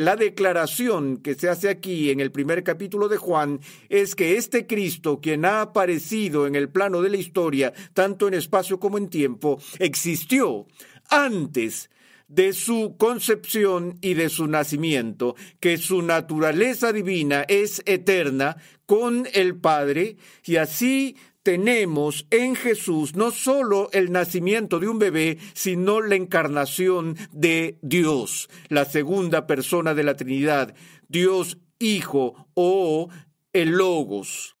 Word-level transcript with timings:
La 0.00 0.16
declaración 0.16 1.18
que 1.18 1.34
se 1.34 1.50
hace 1.50 1.68
aquí 1.68 2.08
en 2.08 2.20
el 2.20 2.32
primer 2.32 2.64
capítulo 2.64 3.06
de 3.06 3.18
Juan 3.18 3.60
es 3.90 4.14
que 4.14 4.38
este 4.38 4.66
Cristo, 4.66 5.20
quien 5.20 5.44
ha 5.44 5.60
aparecido 5.60 6.46
en 6.46 6.54
el 6.54 6.70
plano 6.70 7.02
de 7.02 7.10
la 7.10 7.18
historia, 7.18 7.74
tanto 7.92 8.26
en 8.26 8.32
espacio 8.32 8.80
como 8.80 8.96
en 8.96 9.10
tiempo, 9.10 9.60
existió 9.78 10.66
antes 11.10 11.90
de 12.28 12.54
su 12.54 12.96
concepción 12.96 13.98
y 14.00 14.14
de 14.14 14.30
su 14.30 14.46
nacimiento, 14.46 15.36
que 15.60 15.76
su 15.76 16.00
naturaleza 16.00 16.94
divina 16.94 17.44
es 17.46 17.82
eterna 17.84 18.56
con 18.86 19.28
el 19.34 19.54
Padre, 19.56 20.16
y 20.46 20.56
así 20.56 21.14
tenemos 21.42 22.26
en 22.30 22.54
Jesús 22.54 23.14
no 23.14 23.30
solo 23.30 23.88
el 23.92 24.12
nacimiento 24.12 24.78
de 24.78 24.88
un 24.88 24.98
bebé, 24.98 25.38
sino 25.54 26.00
la 26.00 26.14
encarnación 26.16 27.16
de 27.32 27.78
Dios, 27.82 28.48
la 28.68 28.84
segunda 28.84 29.46
persona 29.46 29.94
de 29.94 30.04
la 30.04 30.16
Trinidad, 30.16 30.74
Dios 31.08 31.58
Hijo 31.78 32.48
o 32.54 33.08
el 33.52 33.70
Logos. 33.70 34.56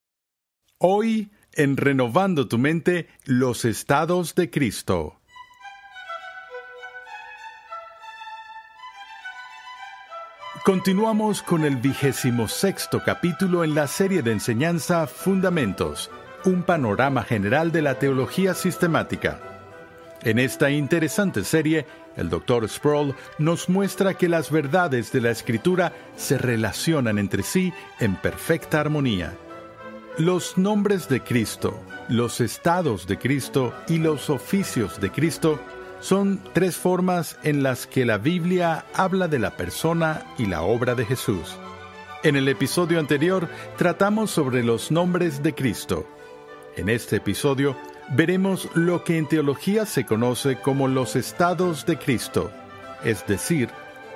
Hoy, 0.78 1.30
en 1.52 1.76
Renovando 1.76 2.48
tu 2.48 2.56
mente, 2.56 3.08
los 3.24 3.66
estados 3.66 4.34
de 4.34 4.48
Cristo. 4.50 5.16
Continuamos 10.64 11.42
con 11.42 11.64
el 11.64 11.76
vigésimo 11.76 12.48
sexto 12.48 13.02
capítulo 13.04 13.64
en 13.64 13.74
la 13.74 13.86
serie 13.86 14.22
de 14.22 14.32
enseñanza 14.32 15.06
Fundamentos 15.06 16.10
un 16.44 16.62
panorama 16.62 17.22
general 17.22 17.72
de 17.72 17.82
la 17.82 17.98
teología 17.98 18.54
sistemática. 18.54 19.40
En 20.22 20.38
esta 20.38 20.70
interesante 20.70 21.44
serie, 21.44 21.86
el 22.16 22.28
Dr. 22.28 22.68
Sproul 22.68 23.14
nos 23.38 23.68
muestra 23.68 24.14
que 24.14 24.28
las 24.28 24.50
verdades 24.50 25.12
de 25.12 25.20
la 25.20 25.30
Escritura 25.30 25.92
se 26.16 26.36
relacionan 26.36 27.18
entre 27.18 27.42
sí 27.42 27.72
en 27.98 28.16
perfecta 28.16 28.80
armonía. 28.80 29.32
Los 30.18 30.58
nombres 30.58 31.08
de 31.08 31.20
Cristo, 31.20 31.80
los 32.08 32.40
estados 32.40 33.06
de 33.06 33.18
Cristo 33.18 33.72
y 33.88 33.98
los 33.98 34.28
oficios 34.28 35.00
de 35.00 35.10
Cristo 35.10 35.58
son 36.00 36.40
tres 36.52 36.76
formas 36.76 37.38
en 37.42 37.62
las 37.62 37.86
que 37.86 38.04
la 38.04 38.18
Biblia 38.18 38.84
habla 38.94 39.28
de 39.28 39.38
la 39.38 39.56
persona 39.56 40.24
y 40.36 40.46
la 40.46 40.62
obra 40.62 40.94
de 40.94 41.06
Jesús. 41.06 41.56
En 42.22 42.36
el 42.36 42.48
episodio 42.48 42.98
anterior 42.98 43.48
tratamos 43.78 44.30
sobre 44.30 44.62
los 44.62 44.90
nombres 44.90 45.42
de 45.42 45.54
Cristo, 45.54 46.06
en 46.76 46.88
este 46.88 47.16
episodio 47.16 47.76
veremos 48.14 48.68
lo 48.74 49.04
que 49.04 49.18
en 49.18 49.28
teología 49.28 49.86
se 49.86 50.04
conoce 50.04 50.56
como 50.56 50.88
los 50.88 51.16
estados 51.16 51.86
de 51.86 51.98
Cristo, 51.98 52.50
es 53.04 53.26
decir, 53.26 53.68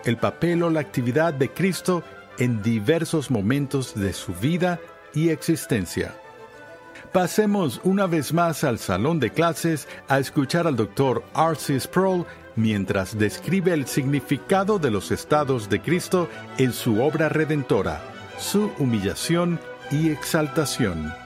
el 0.05 0.17
papel 0.17 0.63
o 0.63 0.71
la 0.71 0.81
actividad 0.81 1.33
de 1.33 1.51
Cristo 1.51 2.03
en 2.39 2.63
diversos 2.63 3.31
momentos 3.31 3.95
de 3.95 4.13
su 4.13 4.35
vida 4.35 4.81
y 5.15 5.29
existencia. 5.29 6.15
Pasemos 7.13 7.81
una 7.85 8.07
vez 8.07 8.33
más 8.33 8.65
al 8.65 8.79
salón 8.79 9.21
de 9.21 9.31
clases 9.31 9.87
a 10.09 10.19
escuchar 10.19 10.67
al 10.67 10.75
doctor 10.75 11.23
R.C. 11.35 11.79
Sproul 11.79 12.27
mientras 12.57 13.17
describe 13.17 13.73
el 13.73 13.87
significado 13.87 14.81
de 14.81 14.91
los 14.91 15.13
estados 15.13 15.69
de 15.69 15.81
Cristo 15.81 16.29
en 16.59 16.73
su 16.73 17.01
obra 17.01 17.29
redentora, 17.29 18.03
su 18.39 18.73
humillación 18.79 19.61
y 19.93 20.11
exaltación. 20.11 21.24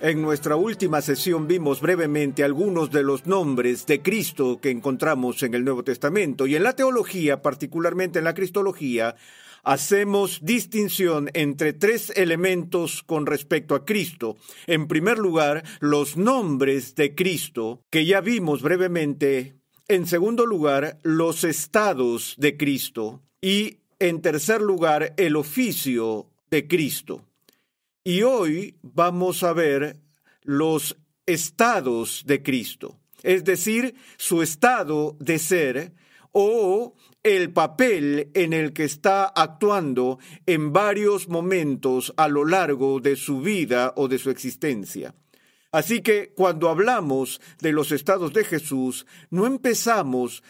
En 0.00 0.22
nuestra 0.22 0.54
última 0.54 1.02
sesión 1.02 1.48
vimos 1.48 1.80
brevemente 1.80 2.44
algunos 2.44 2.92
de 2.92 3.02
los 3.02 3.26
nombres 3.26 3.84
de 3.86 4.00
Cristo 4.00 4.60
que 4.60 4.70
encontramos 4.70 5.42
en 5.42 5.54
el 5.54 5.64
Nuevo 5.64 5.82
Testamento 5.82 6.46
y 6.46 6.54
en 6.54 6.62
la 6.62 6.76
teología, 6.76 7.42
particularmente 7.42 8.20
en 8.20 8.24
la 8.24 8.34
cristología, 8.34 9.16
hacemos 9.64 10.38
distinción 10.40 11.30
entre 11.34 11.72
tres 11.72 12.12
elementos 12.14 13.02
con 13.02 13.26
respecto 13.26 13.74
a 13.74 13.84
Cristo. 13.84 14.36
En 14.68 14.86
primer 14.86 15.18
lugar, 15.18 15.64
los 15.80 16.16
nombres 16.16 16.94
de 16.94 17.16
Cristo, 17.16 17.82
que 17.90 18.06
ya 18.06 18.20
vimos 18.20 18.62
brevemente. 18.62 19.56
En 19.88 20.06
segundo 20.06 20.46
lugar, 20.46 21.00
los 21.02 21.42
estados 21.42 22.36
de 22.38 22.56
Cristo. 22.56 23.22
Y 23.40 23.78
en 23.98 24.22
tercer 24.22 24.60
lugar, 24.62 25.14
el 25.16 25.34
oficio 25.34 26.30
de 26.52 26.68
Cristo. 26.68 27.27
Y 28.08 28.22
hoy 28.22 28.78
vamos 28.80 29.42
a 29.42 29.52
ver 29.52 30.00
los 30.42 30.96
estados 31.26 32.22
de 32.24 32.42
Cristo, 32.42 32.98
es 33.22 33.44
decir, 33.44 33.96
su 34.16 34.40
estado 34.40 35.14
de 35.20 35.38
ser 35.38 35.92
o 36.32 36.94
el 37.22 37.52
papel 37.52 38.30
en 38.32 38.54
el 38.54 38.72
que 38.72 38.84
está 38.84 39.26
actuando 39.26 40.18
en 40.46 40.72
varios 40.72 41.28
momentos 41.28 42.14
a 42.16 42.28
lo 42.28 42.46
largo 42.46 43.00
de 43.00 43.14
su 43.14 43.42
vida 43.42 43.92
o 43.94 44.08
de 44.08 44.16
su 44.16 44.30
existencia. 44.30 45.14
Así 45.70 46.00
que 46.00 46.32
cuando 46.34 46.70
hablamos 46.70 47.42
de 47.60 47.72
los 47.72 47.92
estados 47.92 48.32
de 48.32 48.44
Jesús, 48.44 49.04
no 49.28 49.44
empezamos 49.44 50.42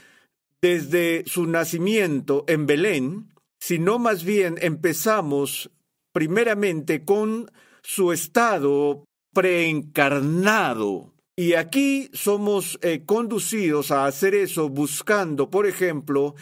desde 0.62 1.24
su 1.26 1.48
nacimiento 1.48 2.44
en 2.46 2.66
Belén, 2.66 3.32
sino 3.58 3.98
más 3.98 4.22
bien 4.22 4.58
empezamos 4.60 5.72
primeramente 6.18 7.04
con 7.04 7.48
su 7.80 8.10
estado 8.10 9.04
preencarnado. 9.32 11.14
Y 11.36 11.52
aquí 11.52 12.10
somos 12.12 12.76
eh, 12.82 13.04
conducidos 13.06 13.92
a 13.92 14.04
hacer 14.04 14.34
eso 14.34 14.68
buscando, 14.68 15.48
por 15.48 15.64
ejemplo, 15.68 16.34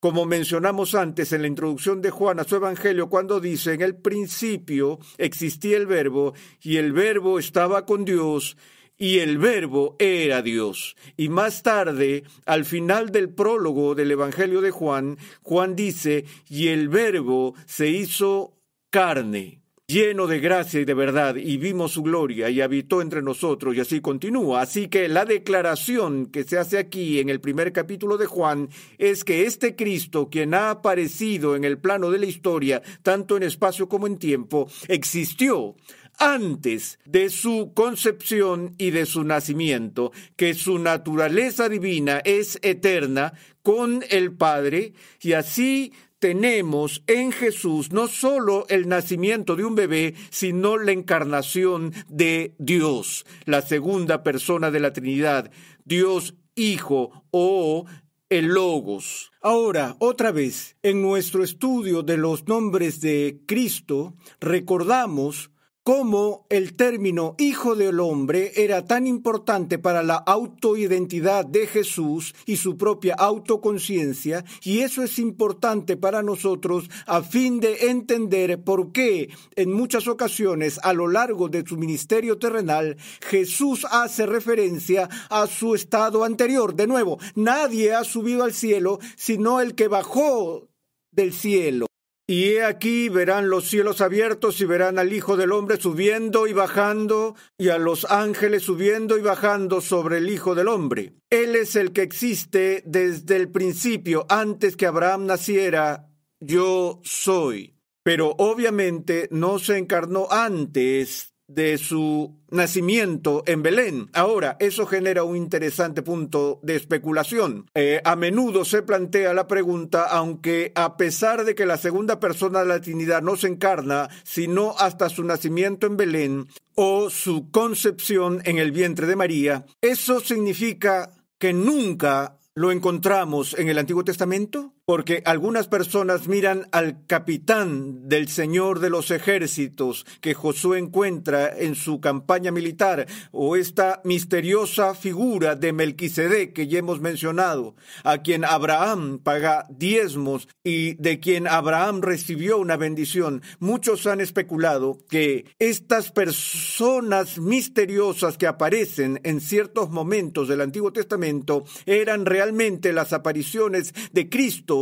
como 0.00 0.26
mencionamos 0.26 0.96
antes 0.96 1.32
en 1.32 1.42
la 1.42 1.46
introducción 1.46 2.02
de 2.02 2.10
Juan 2.10 2.40
a 2.40 2.44
su 2.44 2.56
Evangelio, 2.56 3.08
cuando 3.08 3.38
dice, 3.38 3.74
en 3.74 3.82
el 3.82 3.94
principio 3.94 4.98
existía 5.18 5.76
el 5.76 5.86
verbo 5.86 6.34
y 6.60 6.78
el 6.78 6.92
verbo 6.92 7.38
estaba 7.38 7.86
con 7.86 8.04
Dios 8.04 8.56
y 8.98 9.20
el 9.20 9.38
verbo 9.38 9.94
era 10.00 10.42
Dios. 10.42 10.96
Y 11.16 11.28
más 11.28 11.62
tarde, 11.62 12.24
al 12.44 12.64
final 12.64 13.12
del 13.12 13.28
prólogo 13.28 13.94
del 13.94 14.10
Evangelio 14.10 14.60
de 14.62 14.72
Juan, 14.72 15.16
Juan 15.42 15.76
dice, 15.76 16.24
y 16.48 16.68
el 16.68 16.88
verbo 16.88 17.54
se 17.66 17.88
hizo 17.88 18.55
carne, 18.90 19.60
lleno 19.86 20.26
de 20.26 20.40
gracia 20.40 20.80
y 20.80 20.84
de 20.84 20.94
verdad, 20.94 21.36
y 21.36 21.58
vimos 21.58 21.92
su 21.92 22.02
gloria 22.02 22.50
y 22.50 22.60
habitó 22.60 23.00
entre 23.00 23.22
nosotros, 23.22 23.76
y 23.76 23.80
así 23.80 24.00
continúa. 24.00 24.62
Así 24.62 24.88
que 24.88 25.08
la 25.08 25.24
declaración 25.24 26.26
que 26.26 26.44
se 26.44 26.58
hace 26.58 26.78
aquí 26.78 27.20
en 27.20 27.28
el 27.28 27.40
primer 27.40 27.72
capítulo 27.72 28.18
de 28.18 28.26
Juan 28.26 28.68
es 28.98 29.22
que 29.22 29.44
este 29.44 29.76
Cristo, 29.76 30.28
quien 30.28 30.54
ha 30.54 30.70
aparecido 30.70 31.54
en 31.54 31.64
el 31.64 31.78
plano 31.78 32.10
de 32.10 32.18
la 32.18 32.26
historia, 32.26 32.82
tanto 33.02 33.36
en 33.36 33.44
espacio 33.44 33.88
como 33.88 34.06
en 34.06 34.18
tiempo, 34.18 34.68
existió 34.88 35.76
antes 36.18 36.98
de 37.04 37.30
su 37.30 37.72
concepción 37.74 38.74
y 38.78 38.90
de 38.90 39.06
su 39.06 39.22
nacimiento, 39.24 40.12
que 40.34 40.54
su 40.54 40.78
naturaleza 40.78 41.68
divina 41.68 42.20
es 42.24 42.58
eterna 42.62 43.34
con 43.62 44.04
el 44.10 44.32
Padre, 44.32 44.94
y 45.20 45.32
así 45.32 45.92
tenemos 46.18 47.02
en 47.06 47.32
Jesús 47.32 47.92
no 47.92 48.08
solo 48.08 48.66
el 48.68 48.88
nacimiento 48.88 49.56
de 49.56 49.64
un 49.64 49.74
bebé, 49.74 50.14
sino 50.30 50.78
la 50.78 50.92
encarnación 50.92 51.92
de 52.08 52.54
Dios, 52.58 53.26
la 53.44 53.62
segunda 53.62 54.22
persona 54.22 54.70
de 54.70 54.80
la 54.80 54.92
Trinidad, 54.92 55.50
Dios 55.84 56.34
Hijo 56.54 57.24
o 57.30 57.84
el 58.28 58.46
Logos. 58.46 59.30
Ahora, 59.40 59.96
otra 59.98 60.32
vez, 60.32 60.76
en 60.82 61.02
nuestro 61.02 61.44
estudio 61.44 62.02
de 62.02 62.16
los 62.16 62.48
nombres 62.48 63.00
de 63.00 63.40
Cristo, 63.46 64.14
recordamos 64.40 65.50
cómo 65.86 66.46
el 66.48 66.74
término 66.74 67.36
hijo 67.38 67.76
del 67.76 68.00
hombre 68.00 68.50
era 68.56 68.84
tan 68.84 69.06
importante 69.06 69.78
para 69.78 70.02
la 70.02 70.16
autoidentidad 70.16 71.46
de 71.46 71.68
Jesús 71.68 72.34
y 72.44 72.56
su 72.56 72.76
propia 72.76 73.14
autoconciencia, 73.14 74.44
y 74.64 74.80
eso 74.80 75.04
es 75.04 75.20
importante 75.20 75.96
para 75.96 76.24
nosotros 76.24 76.90
a 77.06 77.22
fin 77.22 77.60
de 77.60 77.86
entender 77.90 78.64
por 78.64 78.90
qué 78.90 79.30
en 79.54 79.72
muchas 79.72 80.08
ocasiones 80.08 80.80
a 80.82 80.92
lo 80.92 81.06
largo 81.06 81.48
de 81.48 81.64
su 81.64 81.76
ministerio 81.76 82.36
terrenal 82.36 82.96
Jesús 83.20 83.86
hace 83.88 84.26
referencia 84.26 85.08
a 85.30 85.46
su 85.46 85.76
estado 85.76 86.24
anterior. 86.24 86.74
De 86.74 86.88
nuevo, 86.88 87.20
nadie 87.36 87.94
ha 87.94 88.02
subido 88.02 88.42
al 88.42 88.54
cielo 88.54 88.98
sino 89.14 89.60
el 89.60 89.76
que 89.76 89.86
bajó 89.86 90.66
del 91.12 91.32
cielo. 91.32 91.86
Y 92.28 92.54
he 92.54 92.64
aquí 92.64 93.08
verán 93.08 93.50
los 93.50 93.68
cielos 93.68 94.00
abiertos 94.00 94.60
y 94.60 94.64
verán 94.64 94.98
al 94.98 95.12
Hijo 95.12 95.36
del 95.36 95.52
Hombre 95.52 95.76
subiendo 95.76 96.48
y 96.48 96.52
bajando, 96.52 97.36
y 97.56 97.68
a 97.68 97.78
los 97.78 98.04
ángeles 98.06 98.64
subiendo 98.64 99.16
y 99.16 99.22
bajando 99.22 99.80
sobre 99.80 100.18
el 100.18 100.28
Hijo 100.28 100.56
del 100.56 100.66
Hombre. 100.66 101.14
Él 101.30 101.54
es 101.54 101.76
el 101.76 101.92
que 101.92 102.02
existe 102.02 102.82
desde 102.84 103.36
el 103.36 103.48
principio, 103.52 104.26
antes 104.28 104.76
que 104.76 104.86
Abraham 104.86 105.26
naciera, 105.26 106.08
yo 106.40 107.00
soy. 107.04 107.76
Pero 108.02 108.34
obviamente 108.38 109.28
no 109.30 109.60
se 109.60 109.78
encarnó 109.78 110.26
antes 110.30 111.35
de 111.48 111.78
su 111.78 112.34
nacimiento 112.50 113.42
en 113.46 113.62
Belén. 113.62 114.10
Ahora, 114.12 114.56
eso 114.60 114.86
genera 114.86 115.24
un 115.24 115.36
interesante 115.36 116.02
punto 116.02 116.60
de 116.62 116.76
especulación. 116.76 117.70
Eh, 117.74 118.00
a 118.04 118.16
menudo 118.16 118.64
se 118.64 118.82
plantea 118.82 119.34
la 119.34 119.46
pregunta, 119.46 120.04
aunque 120.04 120.72
a 120.74 120.96
pesar 120.96 121.44
de 121.44 121.54
que 121.54 121.66
la 121.66 121.76
segunda 121.76 122.18
persona 122.18 122.60
de 122.60 122.66
la 122.66 122.80
Trinidad 122.80 123.22
no 123.22 123.36
se 123.36 123.48
encarna, 123.48 124.08
sino 124.24 124.74
hasta 124.78 125.08
su 125.08 125.24
nacimiento 125.24 125.86
en 125.86 125.96
Belén 125.96 126.48
o 126.74 127.10
su 127.10 127.50
concepción 127.50 128.42
en 128.44 128.58
el 128.58 128.72
vientre 128.72 129.06
de 129.06 129.16
María, 129.16 129.66
¿eso 129.80 130.20
significa 130.20 131.10
que 131.38 131.52
nunca 131.52 132.38
lo 132.54 132.72
encontramos 132.72 133.54
en 133.58 133.68
el 133.68 133.78
Antiguo 133.78 134.04
Testamento? 134.04 134.75
Porque 134.86 135.20
algunas 135.24 135.66
personas 135.66 136.28
miran 136.28 136.68
al 136.70 137.04
capitán 137.08 138.08
del 138.08 138.28
Señor 138.28 138.78
de 138.78 138.88
los 138.88 139.10
ejércitos 139.10 140.06
que 140.20 140.32
Josué 140.32 140.78
encuentra 140.78 141.58
en 141.58 141.74
su 141.74 142.00
campaña 142.00 142.52
militar, 142.52 143.08
o 143.32 143.56
esta 143.56 144.00
misteriosa 144.04 144.94
figura 144.94 145.56
de 145.56 145.72
Melquisedec 145.72 146.52
que 146.52 146.68
ya 146.68 146.78
hemos 146.78 147.00
mencionado, 147.00 147.74
a 148.04 148.18
quien 148.18 148.44
Abraham 148.44 149.18
paga 149.18 149.66
diezmos 149.70 150.46
y 150.62 150.94
de 150.94 151.18
quien 151.18 151.48
Abraham 151.48 152.00
recibió 152.02 152.56
una 152.58 152.76
bendición. 152.76 153.42
Muchos 153.58 154.06
han 154.06 154.20
especulado 154.20 154.98
que 155.10 155.46
estas 155.58 156.12
personas 156.12 157.38
misteriosas 157.38 158.38
que 158.38 158.46
aparecen 158.46 159.20
en 159.24 159.40
ciertos 159.40 159.90
momentos 159.90 160.46
del 160.46 160.60
Antiguo 160.60 160.92
Testamento 160.92 161.64
eran 161.86 162.24
realmente 162.24 162.92
las 162.92 163.12
apariciones 163.12 163.92
de 164.12 164.28
Cristo 164.28 164.75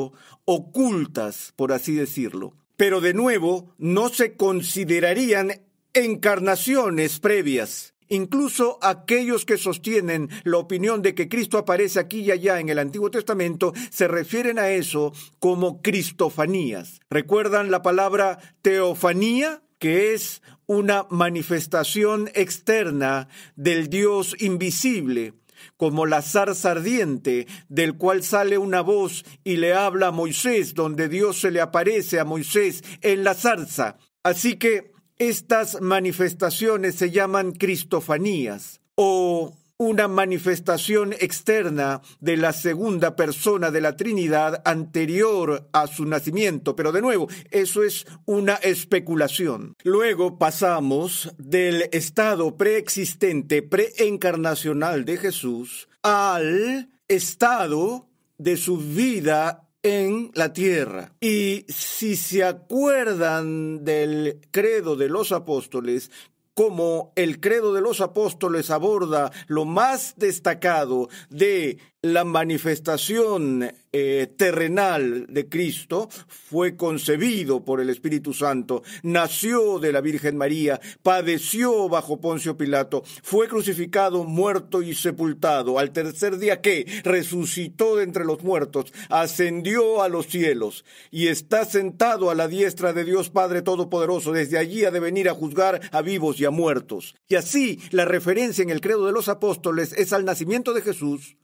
ocultas, 0.44 1.52
por 1.56 1.72
así 1.72 1.94
decirlo. 1.94 2.54
Pero 2.76 3.00
de 3.00 3.14
nuevo, 3.14 3.74
no 3.78 4.08
se 4.08 4.36
considerarían 4.36 5.62
encarnaciones 5.92 7.20
previas. 7.20 7.94
Incluso 8.08 8.78
aquellos 8.82 9.44
que 9.46 9.56
sostienen 9.56 10.28
la 10.44 10.58
opinión 10.58 11.00
de 11.02 11.14
que 11.14 11.28
Cristo 11.28 11.56
aparece 11.56 11.98
aquí 11.98 12.20
y 12.20 12.30
allá 12.30 12.60
en 12.60 12.68
el 12.68 12.78
Antiguo 12.78 13.10
Testamento 13.10 13.72
se 13.90 14.08
refieren 14.08 14.58
a 14.58 14.70
eso 14.70 15.12
como 15.38 15.80
cristofanías. 15.80 17.00
¿Recuerdan 17.08 17.70
la 17.70 17.82
palabra 17.82 18.38
teofanía? 18.62 19.60
que 19.84 20.14
es 20.14 20.40
una 20.64 21.06
manifestación 21.10 22.30
externa 22.32 23.28
del 23.54 23.90
Dios 23.90 24.34
invisible 24.38 25.34
como 25.76 26.06
la 26.06 26.22
zarza 26.22 26.72
ardiente, 26.72 27.46
del 27.68 27.96
cual 27.96 28.22
sale 28.22 28.58
una 28.58 28.80
voz 28.80 29.24
y 29.44 29.56
le 29.56 29.74
habla 29.74 30.08
a 30.08 30.12
Moisés, 30.12 30.74
donde 30.74 31.08
Dios 31.08 31.40
se 31.40 31.50
le 31.50 31.60
aparece 31.60 32.20
a 32.20 32.24
Moisés 32.24 32.82
en 33.00 33.24
la 33.24 33.34
zarza. 33.34 33.96
Así 34.22 34.56
que 34.56 34.92
estas 35.18 35.80
manifestaciones 35.80 36.96
se 36.96 37.10
llaman 37.10 37.52
cristofanías 37.52 38.80
o 38.96 39.56
una 39.78 40.06
manifestación 40.06 41.12
externa 41.14 42.00
de 42.20 42.36
la 42.36 42.52
segunda 42.52 43.16
persona 43.16 43.70
de 43.70 43.80
la 43.80 43.96
Trinidad 43.96 44.62
anterior 44.64 45.68
a 45.72 45.86
su 45.86 46.04
nacimiento. 46.06 46.76
Pero 46.76 46.92
de 46.92 47.02
nuevo, 47.02 47.28
eso 47.50 47.82
es 47.82 48.06
una 48.24 48.54
especulación. 48.54 49.74
Luego 49.82 50.38
pasamos 50.38 51.32
del 51.38 51.88
estado 51.92 52.56
preexistente, 52.56 53.62
preencarnacional 53.62 55.04
de 55.04 55.16
Jesús 55.16 55.88
al 56.02 56.90
estado 57.08 58.08
de 58.38 58.56
su 58.56 58.78
vida 58.78 59.68
en 59.82 60.30
la 60.34 60.52
tierra. 60.52 61.12
Y 61.20 61.66
si 61.68 62.16
se 62.16 62.42
acuerdan 62.42 63.84
del 63.84 64.40
credo 64.50 64.96
de 64.96 65.08
los 65.08 65.30
apóstoles, 65.30 66.10
como 66.54 67.12
el 67.16 67.40
credo 67.40 67.74
de 67.74 67.80
los 67.80 68.00
apóstoles 68.00 68.70
aborda 68.70 69.32
lo 69.46 69.64
más 69.64 70.14
destacado 70.16 71.08
de 71.28 71.78
la 72.04 72.24
manifestación 72.24 73.72
eh, 73.90 74.26
terrenal 74.36 75.26
de 75.28 75.48
Cristo 75.48 76.10
fue 76.28 76.76
concebido 76.76 77.64
por 77.64 77.80
el 77.80 77.88
Espíritu 77.88 78.34
Santo, 78.34 78.82
nació 79.02 79.78
de 79.78 79.90
la 79.90 80.02
Virgen 80.02 80.36
María, 80.36 80.80
padeció 81.02 81.88
bajo 81.88 82.20
Poncio 82.20 82.58
Pilato, 82.58 83.04
fue 83.22 83.48
crucificado, 83.48 84.24
muerto 84.24 84.82
y 84.82 84.94
sepultado. 84.94 85.78
Al 85.78 85.92
tercer 85.92 86.36
día 86.36 86.60
que 86.60 86.86
resucitó 87.04 87.96
de 87.96 88.04
entre 88.04 88.26
los 88.26 88.42
muertos, 88.42 88.92
ascendió 89.08 90.02
a 90.02 90.10
los 90.10 90.26
cielos 90.26 90.84
y 91.10 91.28
está 91.28 91.64
sentado 91.64 92.30
a 92.30 92.34
la 92.34 92.48
diestra 92.48 92.92
de 92.92 93.04
Dios 93.04 93.30
Padre 93.30 93.62
Todopoderoso. 93.62 94.32
Desde 94.32 94.58
allí 94.58 94.84
ha 94.84 94.90
de 94.90 95.00
venir 95.00 95.30
a 95.30 95.34
juzgar 95.34 95.80
a 95.90 96.02
vivos 96.02 96.38
y 96.38 96.44
a 96.44 96.50
muertos. 96.50 97.14
Y 97.28 97.36
así 97.36 97.80
la 97.92 98.04
referencia 98.04 98.62
en 98.62 98.68
el 98.70 98.82
credo 98.82 99.06
de 99.06 99.12
los 99.12 99.28
apóstoles 99.28 99.94
es 99.94 100.12
al 100.12 100.26
nacimiento 100.26 100.74
de 100.74 100.82
Jesús, 100.82 101.36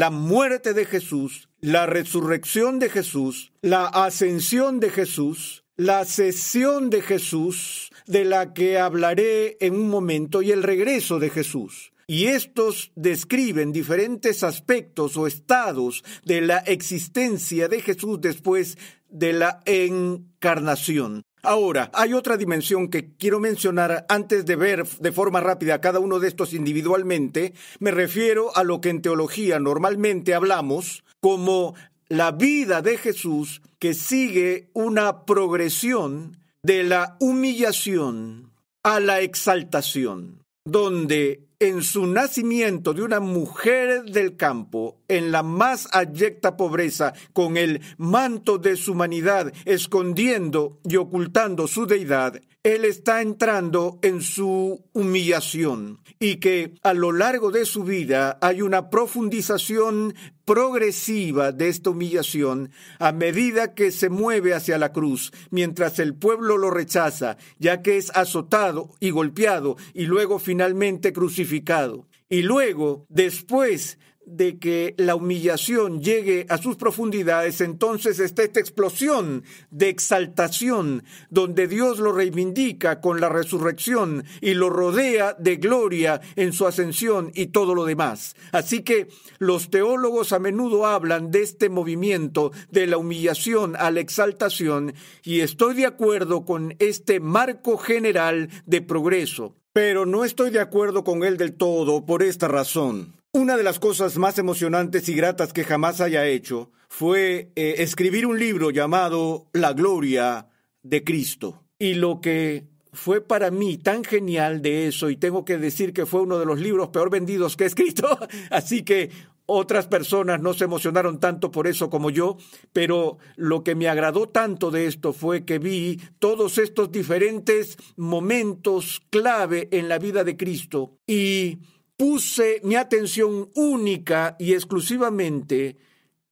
la 0.00 0.08
muerte 0.08 0.72
de 0.72 0.86
Jesús, 0.86 1.50
la 1.60 1.84
resurrección 1.84 2.78
de 2.78 2.88
Jesús, 2.88 3.52
la 3.60 3.84
ascensión 3.84 4.80
de 4.80 4.88
Jesús, 4.88 5.62
la 5.76 6.06
sesión 6.06 6.88
de 6.88 7.02
Jesús, 7.02 7.90
de 8.06 8.24
la 8.24 8.54
que 8.54 8.78
hablaré 8.78 9.58
en 9.60 9.74
un 9.74 9.90
momento, 9.90 10.40
y 10.40 10.52
el 10.52 10.62
regreso 10.62 11.18
de 11.18 11.28
Jesús. 11.28 11.92
Y 12.06 12.28
estos 12.28 12.92
describen 12.96 13.72
diferentes 13.72 14.42
aspectos 14.42 15.18
o 15.18 15.26
estados 15.26 16.02
de 16.24 16.40
la 16.40 16.60
existencia 16.60 17.68
de 17.68 17.82
Jesús 17.82 18.22
después 18.22 18.78
de 19.10 19.34
la 19.34 19.60
encarnación. 19.66 21.24
Ahora, 21.42 21.90
hay 21.94 22.12
otra 22.12 22.36
dimensión 22.36 22.88
que 22.88 23.14
quiero 23.16 23.40
mencionar 23.40 24.04
antes 24.08 24.44
de 24.44 24.56
ver 24.56 24.86
de 24.86 25.12
forma 25.12 25.40
rápida 25.40 25.80
cada 25.80 25.98
uno 25.98 26.18
de 26.18 26.28
estos 26.28 26.52
individualmente. 26.52 27.54
Me 27.78 27.90
refiero 27.90 28.54
a 28.56 28.64
lo 28.64 28.80
que 28.80 28.90
en 28.90 29.00
teología 29.00 29.58
normalmente 29.58 30.34
hablamos 30.34 31.02
como 31.20 31.74
la 32.08 32.32
vida 32.32 32.82
de 32.82 32.98
Jesús 32.98 33.62
que 33.78 33.94
sigue 33.94 34.68
una 34.74 35.24
progresión 35.24 36.36
de 36.62 36.84
la 36.84 37.16
humillación 37.20 38.50
a 38.82 39.00
la 39.00 39.20
exaltación, 39.20 40.42
donde 40.64 41.49
en 41.60 41.82
su 41.82 42.06
nacimiento 42.06 42.94
de 42.94 43.02
una 43.02 43.20
mujer 43.20 44.04
del 44.04 44.36
campo, 44.36 44.98
en 45.08 45.30
la 45.30 45.42
más 45.42 45.88
abyecta 45.92 46.56
pobreza, 46.56 47.12
con 47.34 47.58
el 47.58 47.82
manto 47.98 48.56
de 48.56 48.76
su 48.76 48.92
humanidad, 48.92 49.52
escondiendo 49.66 50.80
y 50.88 50.96
ocultando 50.96 51.68
su 51.68 51.86
deidad, 51.86 52.40
él 52.62 52.84
está 52.84 53.22
entrando 53.22 53.98
en 54.02 54.22
su 54.22 54.84
humillación. 54.92 56.00
Y 56.18 56.36
que 56.36 56.74
a 56.82 56.92
lo 56.94 57.12
largo 57.12 57.50
de 57.50 57.64
su 57.64 57.84
vida 57.84 58.38
hay 58.40 58.60
una 58.62 58.90
profundización 58.90 60.14
progresiva 60.50 61.52
de 61.52 61.68
esta 61.68 61.90
humillación 61.90 62.72
a 62.98 63.12
medida 63.12 63.72
que 63.72 63.92
se 63.92 64.08
mueve 64.08 64.52
hacia 64.52 64.78
la 64.78 64.90
cruz, 64.90 65.30
mientras 65.50 66.00
el 66.00 66.16
pueblo 66.16 66.58
lo 66.58 66.70
rechaza, 66.70 67.36
ya 67.60 67.82
que 67.82 67.98
es 67.98 68.10
azotado 68.16 68.90
y 68.98 69.10
golpeado 69.10 69.76
y 69.94 70.06
luego 70.06 70.40
finalmente 70.40 71.12
crucificado. 71.12 72.08
Y 72.28 72.42
luego, 72.42 73.06
después 73.08 74.00
de 74.30 74.58
que 74.58 74.94
la 74.96 75.14
humillación 75.14 76.00
llegue 76.00 76.46
a 76.48 76.58
sus 76.58 76.76
profundidades, 76.76 77.60
entonces 77.60 78.18
está 78.18 78.42
esta 78.42 78.60
explosión 78.60 79.44
de 79.70 79.88
exaltación, 79.88 81.04
donde 81.30 81.66
Dios 81.66 81.98
lo 81.98 82.12
reivindica 82.12 83.00
con 83.00 83.20
la 83.20 83.28
resurrección 83.28 84.24
y 84.40 84.54
lo 84.54 84.70
rodea 84.70 85.34
de 85.38 85.56
gloria 85.56 86.20
en 86.36 86.52
su 86.52 86.66
ascensión 86.66 87.32
y 87.34 87.46
todo 87.48 87.74
lo 87.74 87.84
demás. 87.84 88.36
Así 88.52 88.82
que 88.82 89.08
los 89.38 89.70
teólogos 89.70 90.32
a 90.32 90.38
menudo 90.38 90.86
hablan 90.86 91.30
de 91.30 91.42
este 91.42 91.68
movimiento 91.68 92.52
de 92.70 92.86
la 92.86 92.98
humillación 92.98 93.76
a 93.76 93.90
la 93.90 94.00
exaltación 94.00 94.94
y 95.22 95.40
estoy 95.40 95.74
de 95.74 95.86
acuerdo 95.86 96.44
con 96.44 96.74
este 96.78 97.20
marco 97.20 97.78
general 97.78 98.48
de 98.66 98.82
progreso. 98.82 99.54
Pero 99.72 100.04
no 100.04 100.24
estoy 100.24 100.50
de 100.50 100.60
acuerdo 100.60 101.04
con 101.04 101.22
él 101.22 101.36
del 101.36 101.54
todo 101.54 102.04
por 102.04 102.22
esta 102.22 102.48
razón. 102.48 103.19
Una 103.32 103.56
de 103.56 103.62
las 103.62 103.78
cosas 103.78 104.18
más 104.18 104.38
emocionantes 104.38 105.08
y 105.08 105.14
gratas 105.14 105.52
que 105.52 105.62
jamás 105.62 106.00
haya 106.00 106.26
hecho 106.26 106.72
fue 106.88 107.52
eh, 107.54 107.76
escribir 107.78 108.26
un 108.26 108.40
libro 108.40 108.72
llamado 108.72 109.46
La 109.52 109.72
Gloria 109.72 110.48
de 110.82 111.04
Cristo. 111.04 111.62
Y 111.78 111.94
lo 111.94 112.20
que 112.20 112.66
fue 112.92 113.20
para 113.20 113.52
mí 113.52 113.78
tan 113.78 114.02
genial 114.02 114.62
de 114.62 114.88
eso, 114.88 115.10
y 115.10 115.16
tengo 115.16 115.44
que 115.44 115.58
decir 115.58 115.92
que 115.92 116.06
fue 116.06 116.22
uno 116.22 116.40
de 116.40 116.44
los 116.44 116.58
libros 116.58 116.88
peor 116.88 117.08
vendidos 117.08 117.56
que 117.56 117.62
he 117.62 117.66
escrito, 117.68 118.18
así 118.50 118.82
que 118.82 119.10
otras 119.46 119.86
personas 119.86 120.40
no 120.40 120.52
se 120.52 120.64
emocionaron 120.64 121.20
tanto 121.20 121.52
por 121.52 121.68
eso 121.68 121.88
como 121.88 122.10
yo, 122.10 122.36
pero 122.72 123.18
lo 123.36 123.62
que 123.62 123.76
me 123.76 123.88
agradó 123.88 124.28
tanto 124.28 124.72
de 124.72 124.86
esto 124.86 125.12
fue 125.12 125.44
que 125.44 125.60
vi 125.60 126.00
todos 126.18 126.58
estos 126.58 126.90
diferentes 126.90 127.76
momentos 127.96 129.02
clave 129.08 129.68
en 129.70 129.88
la 129.88 130.00
vida 130.00 130.24
de 130.24 130.36
Cristo 130.36 130.98
y 131.06 131.58
puse 132.00 132.62
mi 132.64 132.76
atención 132.76 133.50
única 133.54 134.34
y 134.38 134.54
exclusivamente 134.54 135.76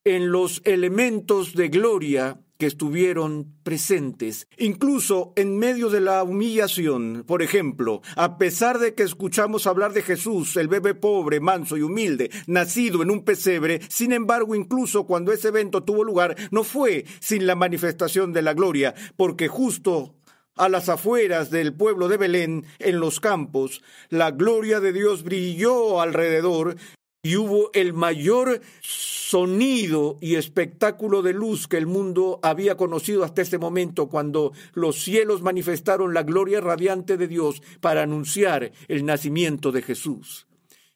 en 0.02 0.32
los 0.32 0.62
elementos 0.64 1.52
de 1.52 1.68
gloria 1.68 2.40
que 2.56 2.64
estuvieron 2.64 3.52
presentes, 3.64 4.48
incluso 4.56 5.34
en 5.36 5.58
medio 5.58 5.90
de 5.90 6.00
la 6.00 6.22
humillación. 6.22 7.22
Por 7.26 7.42
ejemplo, 7.42 8.00
a 8.16 8.38
pesar 8.38 8.78
de 8.78 8.94
que 8.94 9.02
escuchamos 9.02 9.66
hablar 9.66 9.92
de 9.92 10.00
Jesús, 10.00 10.56
el 10.56 10.68
bebé 10.68 10.94
pobre, 10.94 11.38
manso 11.38 11.76
y 11.76 11.82
humilde, 11.82 12.30
nacido 12.46 13.02
en 13.02 13.10
un 13.10 13.22
pesebre, 13.22 13.80
sin 13.90 14.12
embargo, 14.12 14.54
incluso 14.54 15.04
cuando 15.04 15.32
ese 15.32 15.48
evento 15.48 15.84
tuvo 15.84 16.02
lugar, 16.02 16.34
no 16.50 16.64
fue 16.64 17.04
sin 17.20 17.46
la 17.46 17.56
manifestación 17.56 18.32
de 18.32 18.40
la 18.40 18.54
gloria, 18.54 18.94
porque 19.16 19.48
justo 19.48 20.14
a 20.58 20.68
las 20.68 20.88
afueras 20.88 21.50
del 21.50 21.72
pueblo 21.72 22.08
de 22.08 22.16
Belén, 22.16 22.64
en 22.78 23.00
los 23.00 23.20
campos, 23.20 23.82
la 24.10 24.30
gloria 24.30 24.80
de 24.80 24.92
Dios 24.92 25.22
brilló 25.22 26.00
alrededor 26.00 26.76
y 27.22 27.36
hubo 27.36 27.70
el 27.74 27.92
mayor 27.92 28.60
sonido 28.80 30.18
y 30.20 30.36
espectáculo 30.36 31.22
de 31.22 31.32
luz 31.32 31.68
que 31.68 31.76
el 31.76 31.86
mundo 31.86 32.40
había 32.42 32.76
conocido 32.76 33.24
hasta 33.24 33.42
ese 33.42 33.58
momento, 33.58 34.08
cuando 34.08 34.52
los 34.72 35.02
cielos 35.02 35.42
manifestaron 35.42 36.14
la 36.14 36.22
gloria 36.22 36.60
radiante 36.60 37.16
de 37.16 37.28
Dios 37.28 37.62
para 37.80 38.02
anunciar 38.02 38.72
el 38.88 39.04
nacimiento 39.04 39.72
de 39.72 39.82
Jesús. 39.82 40.46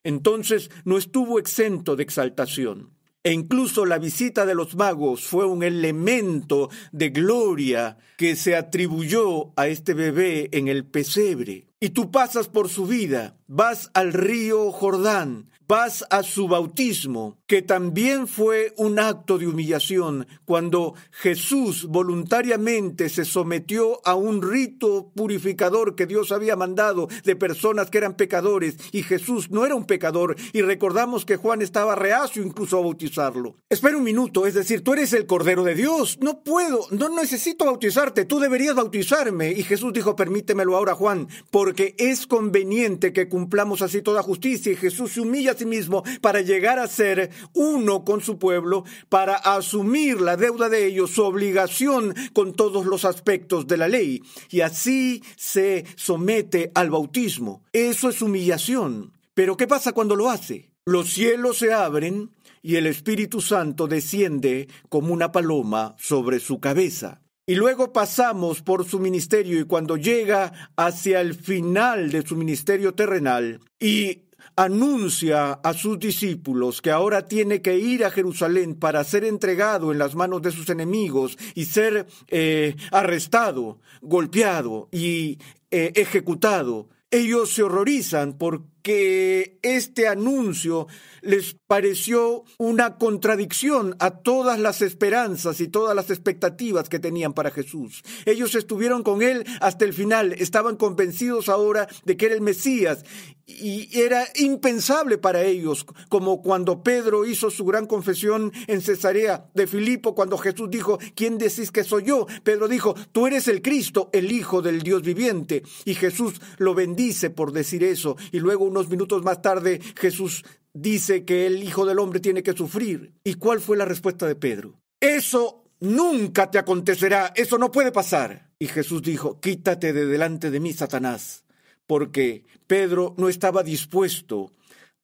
Entonces 0.04 0.70
no 0.84 0.96
estuvo 0.96 1.38
exento 1.38 1.96
de 1.96 2.02
exaltación. 2.02 2.91
E 3.24 3.32
incluso 3.32 3.84
la 3.84 3.98
visita 3.98 4.44
de 4.46 4.56
los 4.56 4.74
magos 4.74 5.24
fue 5.24 5.46
un 5.46 5.62
elemento 5.62 6.70
de 6.90 7.10
gloria 7.10 7.96
que 8.16 8.34
se 8.34 8.56
atribuyó 8.56 9.52
a 9.56 9.68
este 9.68 9.94
bebé 9.94 10.48
en 10.52 10.66
el 10.66 10.84
pesebre. 10.84 11.68
Y 11.78 11.90
tú 11.90 12.10
pasas 12.10 12.48
por 12.48 12.68
su 12.68 12.86
vida, 12.86 13.36
vas 13.46 13.90
al 13.94 14.12
río 14.12 14.72
Jordán, 14.72 15.50
vas 15.68 16.04
a 16.10 16.24
su 16.24 16.48
bautismo, 16.48 17.38
que 17.52 17.60
también 17.60 18.28
fue 18.28 18.72
un 18.78 18.98
acto 18.98 19.36
de 19.36 19.46
humillación 19.46 20.26
cuando 20.46 20.94
Jesús 21.10 21.84
voluntariamente 21.86 23.10
se 23.10 23.26
sometió 23.26 24.00
a 24.06 24.14
un 24.14 24.40
rito 24.40 25.12
purificador 25.14 25.94
que 25.94 26.06
Dios 26.06 26.32
había 26.32 26.56
mandado 26.56 27.08
de 27.24 27.36
personas 27.36 27.90
que 27.90 27.98
eran 27.98 28.16
pecadores 28.16 28.78
y 28.90 29.02
Jesús 29.02 29.50
no 29.50 29.66
era 29.66 29.74
un 29.74 29.84
pecador 29.84 30.34
y 30.54 30.62
recordamos 30.62 31.26
que 31.26 31.36
Juan 31.36 31.60
estaba 31.60 31.94
reacio 31.94 32.42
incluso 32.42 32.78
a 32.78 32.80
bautizarlo. 32.80 33.56
Espera 33.68 33.98
un 33.98 34.04
minuto, 34.04 34.46
es 34.46 34.54
decir, 34.54 34.82
tú 34.82 34.94
eres 34.94 35.12
el 35.12 35.26
Cordero 35.26 35.62
de 35.62 35.74
Dios, 35.74 36.20
no 36.22 36.42
puedo, 36.42 36.86
no 36.90 37.10
necesito 37.10 37.66
bautizarte, 37.66 38.24
tú 38.24 38.40
deberías 38.40 38.76
bautizarme 38.76 39.52
y 39.52 39.62
Jesús 39.62 39.92
dijo 39.92 40.16
permítemelo 40.16 40.74
ahora 40.74 40.94
Juan, 40.94 41.28
porque 41.50 41.94
es 41.98 42.26
conveniente 42.26 43.12
que 43.12 43.28
cumplamos 43.28 43.82
así 43.82 44.00
toda 44.00 44.22
justicia 44.22 44.72
y 44.72 44.76
Jesús 44.76 45.12
se 45.12 45.20
humilla 45.20 45.52
mismo 45.66 46.02
para 46.22 46.40
llegar 46.40 46.78
a 46.78 46.86
ser 46.86 47.30
uno 47.52 48.04
con 48.04 48.20
su 48.20 48.38
pueblo, 48.38 48.84
para 49.08 49.34
asumir 49.34 50.20
la 50.20 50.36
deuda 50.36 50.68
de 50.68 50.86
ellos, 50.86 51.10
su 51.10 51.22
obligación 51.22 52.14
con 52.32 52.52
todos 52.52 52.86
los 52.86 53.04
aspectos 53.04 53.66
de 53.66 53.76
la 53.76 53.88
ley. 53.88 54.22
Y 54.50 54.60
así 54.60 55.22
se 55.36 55.84
somete 55.96 56.70
al 56.74 56.90
bautismo. 56.90 57.62
Eso 57.72 58.08
es 58.08 58.22
humillación. 58.22 59.12
Pero 59.34 59.56
¿qué 59.56 59.66
pasa 59.66 59.92
cuando 59.92 60.16
lo 60.16 60.30
hace? 60.30 60.70
Los 60.84 61.12
cielos 61.12 61.58
se 61.58 61.72
abren 61.72 62.30
y 62.62 62.76
el 62.76 62.86
Espíritu 62.86 63.40
Santo 63.40 63.88
desciende 63.88 64.68
como 64.88 65.12
una 65.12 65.32
paloma 65.32 65.96
sobre 65.98 66.40
su 66.40 66.60
cabeza. 66.60 67.20
Y 67.44 67.56
luego 67.56 67.92
pasamos 67.92 68.62
por 68.62 68.84
su 68.84 69.00
ministerio 69.00 69.58
y 69.58 69.64
cuando 69.64 69.96
llega 69.96 70.70
hacia 70.76 71.20
el 71.20 71.34
final 71.34 72.10
de 72.10 72.22
su 72.22 72.36
ministerio 72.36 72.94
terrenal 72.94 73.60
y 73.80 74.22
anuncia 74.56 75.52
a 75.52 75.72
sus 75.74 75.98
discípulos 75.98 76.82
que 76.82 76.90
ahora 76.90 77.26
tiene 77.26 77.62
que 77.62 77.78
ir 77.78 78.04
a 78.04 78.10
Jerusalén 78.10 78.74
para 78.74 79.04
ser 79.04 79.24
entregado 79.24 79.92
en 79.92 79.98
las 79.98 80.14
manos 80.14 80.42
de 80.42 80.50
sus 80.50 80.68
enemigos 80.68 81.38
y 81.54 81.64
ser 81.64 82.06
eh, 82.28 82.76
arrestado, 82.90 83.80
golpeado 84.00 84.88
y 84.90 85.38
eh, 85.70 85.92
ejecutado. 85.94 86.88
Ellos 87.10 87.52
se 87.52 87.62
horrorizan 87.62 88.38
porque 88.82 89.60
este 89.62 90.08
anuncio 90.08 90.88
les 91.20 91.54
pareció 91.68 92.42
una 92.58 92.98
contradicción 92.98 93.94
a 94.00 94.10
todas 94.10 94.58
las 94.58 94.82
esperanzas 94.82 95.60
y 95.60 95.68
todas 95.68 95.94
las 95.94 96.10
expectativas 96.10 96.88
que 96.88 96.98
tenían 96.98 97.32
para 97.32 97.52
Jesús. 97.52 98.02
Ellos 98.26 98.56
estuvieron 98.56 99.04
con 99.04 99.22
él 99.22 99.44
hasta 99.60 99.84
el 99.84 99.92
final, 99.92 100.32
estaban 100.32 100.76
convencidos 100.76 101.48
ahora 101.48 101.86
de 102.04 102.16
que 102.16 102.26
era 102.26 102.34
el 102.34 102.40
Mesías 102.40 103.04
y 103.46 104.00
era 104.00 104.26
impensable 104.36 105.18
para 105.18 105.42
ellos, 105.42 105.84
como 106.08 106.42
cuando 106.42 106.82
Pedro 106.82 107.26
hizo 107.26 107.50
su 107.50 107.64
gran 107.64 107.86
confesión 107.86 108.52
en 108.66 108.80
Cesarea 108.80 109.50
de 109.54 109.66
Filipo, 109.66 110.14
cuando 110.14 110.38
Jesús 110.38 110.70
dijo, 110.70 110.98
¿quién 111.14 111.38
decís 111.38 111.70
que 111.70 111.84
soy 111.84 112.04
yo? 112.04 112.26
Pedro 112.44 112.68
dijo, 112.68 112.94
tú 113.12 113.26
eres 113.26 113.48
el 113.48 113.60
Cristo, 113.60 114.10
el 114.12 114.30
Hijo 114.32 114.62
del 114.62 114.82
Dios 114.82 115.02
viviente. 115.02 115.62
Y 115.84 115.94
Jesús 115.94 116.40
lo 116.58 116.74
bendice 116.74 117.30
por 117.30 117.52
decir 117.52 117.84
eso. 117.84 118.16
Y 118.30 118.38
luego 118.38 118.64
unos 118.72 118.88
minutos 118.88 119.22
más 119.22 119.40
tarde 119.40 119.80
Jesús 119.96 120.44
dice 120.72 121.24
que 121.24 121.46
el 121.46 121.62
Hijo 121.62 121.86
del 121.86 121.98
Hombre 121.98 122.20
tiene 122.20 122.42
que 122.42 122.54
sufrir. 122.54 123.12
¿Y 123.22 123.34
cuál 123.34 123.60
fue 123.60 123.76
la 123.76 123.84
respuesta 123.84 124.26
de 124.26 124.34
Pedro? 124.34 124.80
Eso 125.00 125.64
nunca 125.80 126.50
te 126.50 126.58
acontecerá, 126.58 127.32
eso 127.36 127.58
no 127.58 127.70
puede 127.70 127.92
pasar. 127.92 128.50
Y 128.58 128.66
Jesús 128.66 129.02
dijo, 129.02 129.40
quítate 129.40 129.92
de 129.92 130.06
delante 130.06 130.50
de 130.50 130.60
mí, 130.60 130.72
Satanás, 130.72 131.44
porque 131.86 132.44
Pedro 132.66 133.14
no 133.18 133.28
estaba 133.28 133.62
dispuesto 133.62 134.52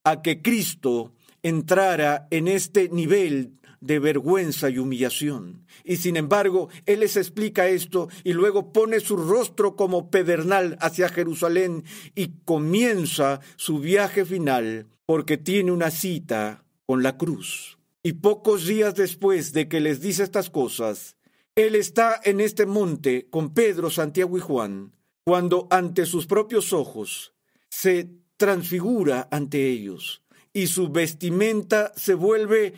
a 0.05 0.23
que 0.23 0.41
Cristo 0.41 1.13
entrara 1.43 2.27
en 2.31 2.49
este 2.49 2.89
nivel 2.89 3.59
de 3.81 3.99
vergüenza 3.99 4.71
y 4.71 4.79
humillación. 4.79 5.67
Y 5.85 5.97
sin 5.97 6.17
embargo, 6.17 6.69
Él 6.87 7.01
les 7.01 7.17
explica 7.17 7.69
esto 7.69 8.09
y 8.25 8.33
luego 8.33 8.73
pone 8.73 9.01
su 9.01 9.17
rostro 9.17 9.77
como 9.77 10.11
pedernal 10.11 10.77
hacia 10.81 11.09
Jerusalén 11.09 11.85
y 12.15 12.33
comienza 12.45 13.41
su 13.57 13.81
viaje 13.81 14.25
final 14.25 14.87
porque 15.07 15.39
tiene 15.39 15.73
una 15.73 15.91
cita 15.91 16.65
con 16.87 17.03
la 17.03 17.17
cruz. 17.17 17.79
Y 18.03 18.15
pocos 18.15 18.67
días 18.67 18.95
después 18.95 19.53
de 19.53 19.69
que 19.69 19.81
les 19.81 20.01
dice 20.01 20.23
estas 20.23 20.51
cosas, 20.51 21.17
Él 21.55 21.75
está 21.75 22.21
en 22.25 22.41
este 22.41 22.67
monte 22.67 23.29
con 23.31 23.55
Pedro, 23.55 23.91
Santiago 23.91 24.37
y 24.39 24.41
Juan, 24.41 24.93
cuando 25.25 25.67
ante 25.71 26.07
sus 26.07 26.27
propios 26.27 26.73
ojos 26.73 27.35
se 27.69 28.09
transfigura 28.37 29.29
ante 29.31 29.69
ellos 29.69 30.23
y 30.53 30.69
su 30.69 30.89
vestimenta 30.89 31.93
se 31.97 32.15
vuelve 32.15 32.75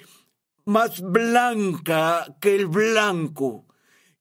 más 0.65 1.01
blanca 1.01 2.37
que 2.41 2.55
el 2.55 2.67
blanco 2.67 3.67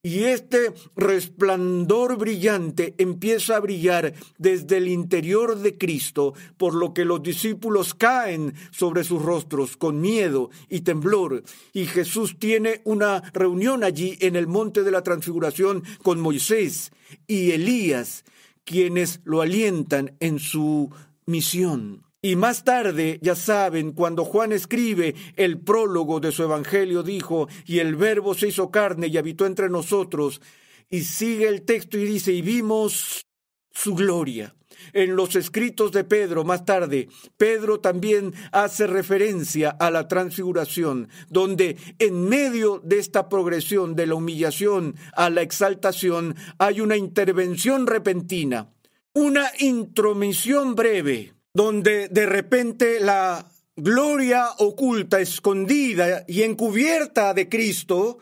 y 0.01 0.23
este 0.23 0.71
resplandor 0.95 2.17
brillante 2.17 2.95
empieza 2.97 3.57
a 3.57 3.59
brillar 3.59 4.13
desde 4.37 4.77
el 4.77 4.87
interior 4.87 5.57
de 5.57 5.77
Cristo, 5.77 6.33
por 6.57 6.73
lo 6.73 6.93
que 6.93 7.03
los 7.03 7.21
discípulos 7.21 7.93
caen 7.93 8.53
sobre 8.71 9.03
sus 9.03 9.21
rostros 9.21 9.75
con 9.75 9.99
miedo 9.99 10.51
y 10.69 10.81
temblor. 10.81 11.43
Y 11.73 11.85
Jesús 11.85 12.37
tiene 12.39 12.81
una 12.85 13.21
reunión 13.33 13.83
allí 13.83 14.17
en 14.21 14.37
el 14.37 14.47
monte 14.47 14.83
de 14.83 14.91
la 14.91 15.03
transfiguración 15.03 15.83
con 16.01 16.21
Moisés 16.21 16.91
y 17.27 17.51
Elías, 17.51 18.23
quienes 18.63 19.19
lo 19.25 19.41
alientan 19.41 20.15
en 20.21 20.39
su 20.39 20.91
misión. 21.25 22.08
Y 22.21 22.35
más 22.35 22.65
tarde, 22.65 23.17
ya 23.21 23.33
saben, 23.33 23.93
cuando 23.93 24.25
Juan 24.25 24.51
escribe 24.51 25.15
el 25.37 25.57
prólogo 25.57 26.19
de 26.19 26.33
su 26.33 26.43
Evangelio, 26.43 27.01
dijo, 27.01 27.47
y 27.65 27.79
el 27.79 27.95
Verbo 27.95 28.33
se 28.33 28.49
hizo 28.49 28.71
carne 28.71 29.07
y 29.07 29.17
habitó 29.17 29.45
entre 29.45 29.69
nosotros, 29.69 30.41
y 30.89 31.03
sigue 31.03 31.47
el 31.47 31.61
texto 31.61 31.97
y 31.97 32.03
dice, 32.03 32.33
y 32.33 32.41
vimos 32.41 33.25
su 33.71 33.95
gloria. 33.95 34.53
En 34.91 35.15
los 35.15 35.37
escritos 35.37 35.93
de 35.93 36.03
Pedro, 36.03 36.43
más 36.43 36.65
tarde, 36.65 37.07
Pedro 37.37 37.79
también 37.79 38.33
hace 38.51 38.85
referencia 38.85 39.69
a 39.69 39.89
la 39.89 40.09
transfiguración, 40.09 41.07
donde 41.29 41.77
en 41.99 42.27
medio 42.27 42.81
de 42.83 42.99
esta 42.99 43.29
progresión 43.29 43.95
de 43.95 44.07
la 44.07 44.15
humillación 44.15 44.95
a 45.13 45.29
la 45.29 45.41
exaltación 45.41 46.35
hay 46.57 46.81
una 46.81 46.97
intervención 46.97 47.87
repentina, 47.87 48.73
una 49.13 49.49
intromisión 49.59 50.75
breve 50.75 51.38
donde 51.59 52.07
de 52.07 52.25
repente 52.25 53.01
la 53.01 53.45
gloria 53.75 54.45
oculta, 54.59 55.19
escondida 55.19 56.23
y 56.25 56.43
encubierta 56.43 57.33
de 57.33 57.49
Cristo 57.49 58.19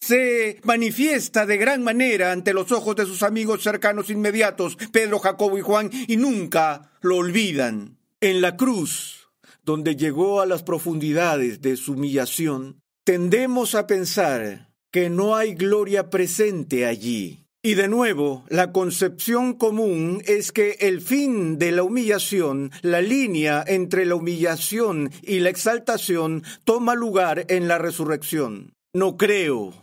se 0.00 0.58
manifiesta 0.64 1.44
de 1.44 1.58
gran 1.58 1.82
manera 1.82 2.32
ante 2.32 2.54
los 2.54 2.72
ojos 2.72 2.96
de 2.96 3.04
sus 3.04 3.22
amigos 3.22 3.62
cercanos 3.62 4.08
inmediatos, 4.08 4.78
Pedro, 4.92 5.18
Jacobo 5.18 5.58
y 5.58 5.60
Juan, 5.60 5.90
y 5.92 6.16
nunca 6.16 6.90
lo 7.02 7.16
olvidan. 7.16 7.98
En 8.18 8.40
la 8.40 8.56
cruz, 8.56 9.28
donde 9.62 9.94
llegó 9.94 10.40
a 10.40 10.46
las 10.46 10.62
profundidades 10.62 11.60
de 11.60 11.76
su 11.76 11.92
humillación, 11.92 12.80
tendemos 13.04 13.74
a 13.74 13.86
pensar 13.86 14.70
que 14.90 15.10
no 15.10 15.36
hay 15.36 15.54
gloria 15.54 16.08
presente 16.08 16.86
allí. 16.86 17.44
Y 17.62 17.74
de 17.74 17.88
nuevo, 17.88 18.42
la 18.48 18.72
concepción 18.72 19.52
común 19.52 20.22
es 20.24 20.50
que 20.50 20.78
el 20.80 21.02
fin 21.02 21.58
de 21.58 21.72
la 21.72 21.82
humillación, 21.82 22.70
la 22.80 23.02
línea 23.02 23.62
entre 23.66 24.06
la 24.06 24.14
humillación 24.14 25.10
y 25.20 25.40
la 25.40 25.50
exaltación, 25.50 26.42
toma 26.64 26.94
lugar 26.94 27.44
en 27.48 27.68
la 27.68 27.76
resurrección. 27.76 28.72
No 28.94 29.18
creo. 29.18 29.74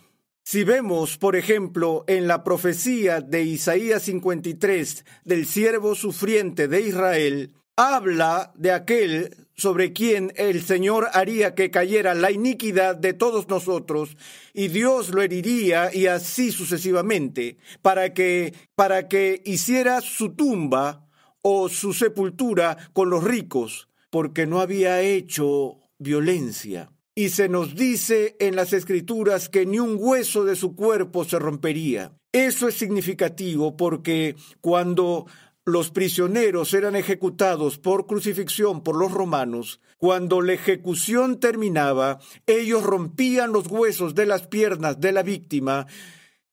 Si 0.44 0.64
vemos, 0.64 1.20
por 1.20 1.36
ejemplo, 1.36 2.04
en 2.08 2.28
la 2.28 2.44
profecía 2.44 3.22
de 3.22 3.44
Isaías 3.44 4.02
53 4.04 5.06
del 5.24 5.46
siervo 5.46 5.94
sufriente 5.94 6.68
de 6.68 6.82
Israel, 6.82 7.52
habla 7.76 8.54
de 8.56 8.72
aquel 8.72 9.47
sobre 9.58 9.92
quien 9.92 10.32
el 10.36 10.62
Señor 10.62 11.08
haría 11.14 11.56
que 11.56 11.72
cayera 11.72 12.14
la 12.14 12.32
iniquidad 12.32 12.96
de 12.96 13.14
todos 13.14 13.48
nosotros 13.50 14.16
y 14.54 14.68
Dios 14.68 15.10
lo 15.10 15.24
heriría 15.24 15.94
y 15.94 16.06
así 16.06 16.52
sucesivamente 16.52 17.58
para 17.82 18.14
que 18.14 18.54
para 18.76 19.08
que 19.08 19.42
hiciera 19.46 20.02
su 20.02 20.36
tumba 20.36 21.08
o 21.42 21.70
su 21.70 21.94
sepultura 21.94 22.78
con 22.94 23.10
los 23.10 23.24
ricos 23.24 23.90
porque 24.12 24.46
no 24.46 24.62
había 24.62 25.02
hecho 25.02 25.80
violencia. 25.98 26.92
Y 27.16 27.30
se 27.30 27.50
nos 27.50 27.76
dice 27.76 28.36
en 28.40 28.56
las 28.56 28.74
escrituras 28.74 29.50
que 29.50 29.66
ni 29.66 29.80
un 29.80 29.98
hueso 30.00 30.46
de 30.46 30.56
su 30.56 30.76
cuerpo 30.76 31.26
se 31.26 31.40
rompería. 31.40 32.14
Eso 32.32 32.68
es 32.68 32.76
significativo 32.76 33.76
porque 33.76 34.36
cuando 34.62 35.26
los 35.68 35.92
prisioneros 35.92 36.74
eran 36.74 36.96
ejecutados 36.96 37.78
por 37.78 38.08
crucifixión 38.08 38.84
por 38.84 38.96
los 38.96 39.12
romanos, 39.12 39.82
cuando 39.98 40.42
la 40.42 40.54
ejecución 40.54 41.42
terminaba, 41.42 42.20
ellos 42.46 42.84
rompían 42.84 43.52
los 43.52 43.68
huesos 43.68 44.16
de 44.16 44.28
las 44.28 44.48
piernas 44.48 45.02
de 45.02 45.12
la 45.12 45.24
víctima 45.24 45.86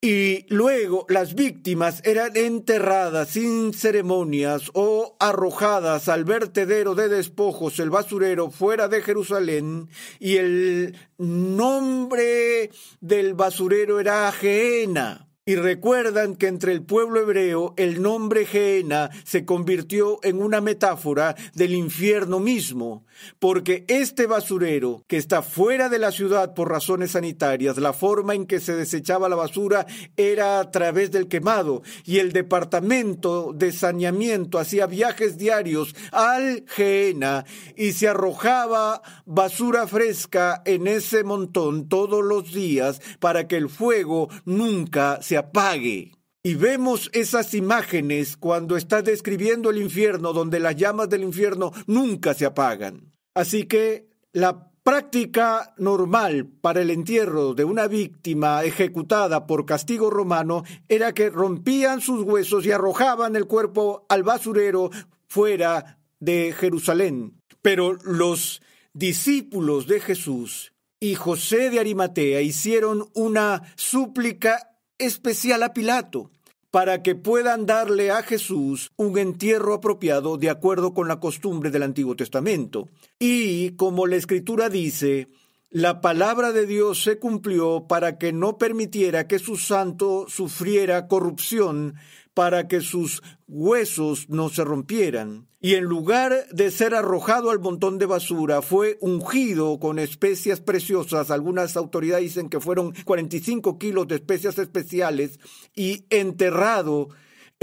y 0.01 0.45
luego 0.53 1.07
las 1.09 1.37
víctimas 1.37 2.03
eran 2.05 2.37
enterradas 2.37 3.29
sin 3.29 3.73
ceremonias 3.73 4.73
o 4.75 5.17
arrojadas 5.21 6.09
al 6.09 6.25
vertedero 6.25 6.97
de 6.97 7.09
despojos, 7.09 7.79
el 7.79 7.91
basurero, 7.91 8.51
fuera 8.51 8.89
de 8.89 9.01
Jerusalén, 9.01 9.89
y 10.19 10.39
el 10.39 10.97
nombre 11.19 12.73
del 13.01 13.35
basurero 13.35 14.01
era 14.01 14.33
Geena. 14.33 15.29
Y 15.47 15.57
recuerdan 15.57 16.37
que 16.37 16.47
entre 16.47 16.73
el 16.73 16.83
pueblo 16.83 17.21
hebreo 17.21 17.75
el 17.77 18.01
nombre 18.01 18.47
Geena 18.47 19.11
se 19.25 19.45
convirtió 19.45 20.19
en 20.23 20.41
una 20.41 20.63
metáfora 20.63 21.37
del 21.53 21.75
infierno 21.75 22.41
mismo, 22.41 23.05
porque 23.41 23.85
este 23.89 24.27
basurero, 24.27 25.05
que 25.07 25.19
está 25.19 25.43
fuera 25.43 25.91
de 25.91 25.99
la 25.99 26.13
ciudad 26.13 26.55
por 26.55 26.71
razones 26.71 27.11
sanitarias, 27.11 27.77
la 27.77 27.93
forma 27.93 28.35
en 28.35 28.47
que 28.47 28.59
se 28.59 28.75
desechaba 28.75 29.29
la 29.29 29.37
basura 29.37 29.85
era 30.17 30.61
a 30.61 30.71
través 30.71 31.11
del 31.11 31.29
quemado, 31.29 31.83
y 32.07 32.21
el 32.21 32.33
departamento 32.33 33.53
de 33.55 33.71
saneamiento 33.73 34.59
hacía 34.59 34.87
viajes 34.87 35.37
diarios 35.37 35.95
al 36.11 36.65
Geena 36.69 37.45
y 37.77 37.93
se 37.93 38.09
arrojaba 38.09 39.03
basura 39.27 39.87
fresca 39.87 40.63
en 40.65 40.87
ese 40.87 41.23
montón 41.23 41.87
todos 41.91 42.25
los 42.25 42.51
días 42.51 43.03
para 43.19 43.47
que 43.47 43.59
el 43.59 43.69
fuego 43.69 44.31
nunca 44.47 45.21
se 45.21 45.34
apague. 45.37 46.13
Y 46.43 46.55
vemos 46.55 47.09
esas 47.15 47.55
imágenes 47.55 48.37
cuando 48.37 48.77
está 48.77 49.01
describiendo 49.01 49.71
el 49.71 49.79
infierno, 49.79 50.33
donde 50.33 50.61
las 50.61 50.77
llamas 50.77 51.09
del 51.09 51.23
infierno 51.23 51.73
nunca 51.87 52.35
se 52.35 52.45
apagan. 52.45 53.13
Así 53.35 53.65
que 53.65 54.09
la 54.33 54.71
práctica 54.85 55.75
normal 55.79 56.47
para 56.61 56.83
el 56.83 56.91
entierro 56.91 57.55
de 57.55 57.65
una 57.65 57.89
víctima 57.89 58.63
ejecutada 58.63 59.47
por 59.47 59.65
castigo 59.65 60.11
romano 60.11 60.63
era 60.89 61.15
que 61.15 61.31
rompían 61.31 62.03
sus 62.03 62.23
huesos 62.23 62.67
y 62.67 62.71
arrojaban 62.71 63.35
el 63.35 63.47
cuerpo 63.47 64.05
al 64.11 64.23
basurero 64.23 64.91
fuera 65.27 65.99
de 66.21 66.55
Jerusalén. 66.57 67.41
Pero 67.63 67.95
los 68.05 68.61
discípulos 68.93 69.87
de 69.87 70.01
Jesús 70.01 70.75
y 71.01 71.15
José 71.15 71.71
de 71.71 71.81
Arimatea 71.81 72.43
hicieron 72.43 73.09
una 73.15 73.63
súplica 73.77 74.74
especial 74.99 75.63
a 75.63 75.73
Pilato 75.73 76.31
para 76.71 77.03
que 77.03 77.15
puedan 77.15 77.67
darle 77.67 78.11
a 78.11 78.25
Jesús 78.25 78.91
un 78.97 79.17
entierro 79.17 79.75
apropiado 79.75 80.39
de 80.39 80.51
acuerdo 80.51 80.93
con 80.93 81.07
la 81.07 81.21
costumbre 81.21 81.71
del 81.71 81.85
Antiguo 81.85 82.17
Testamento. 82.17 82.89
Y 83.21 83.77
como 83.77 84.09
la 84.09 84.17
Escritura 84.17 84.69
dice, 84.69 85.29
la 85.75 86.01
palabra 86.01 86.53
de 86.53 86.67
Dios 86.67 87.03
se 87.03 87.19
cumplió 87.19 87.87
para 87.89 88.17
que 88.17 88.33
no 88.33 88.59
permitiera 88.59 89.27
que 89.27 89.41
su 89.41 89.57
santo 89.57 90.27
sufriera 90.29 91.09
corrupción, 91.09 91.97
para 92.33 92.69
que 92.69 92.81
sus 92.81 93.25
huesos 93.49 94.29
no 94.29 94.51
se 94.51 94.63
rompieran. 94.63 95.49
Y 95.61 95.75
en 95.75 95.83
lugar 95.83 96.47
de 96.53 96.71
ser 96.71 96.95
arrojado 96.95 97.51
al 97.51 97.59
montón 97.59 97.99
de 97.99 98.07
basura, 98.07 98.63
fue 98.63 98.99
ungido 99.01 99.81
con 99.81 99.99
especias 99.99 100.61
preciosas. 100.61 101.33
Algunas 101.33 101.77
autoridades 101.77 102.23
dicen 102.23 102.51
que 102.51 102.61
fueron 102.61 102.95
45 103.05 103.77
kilos 103.77 104.07
de 104.07 104.15
especias 104.15 104.57
especiales 104.59 105.41
y 105.75 106.05
enterrado 106.09 107.09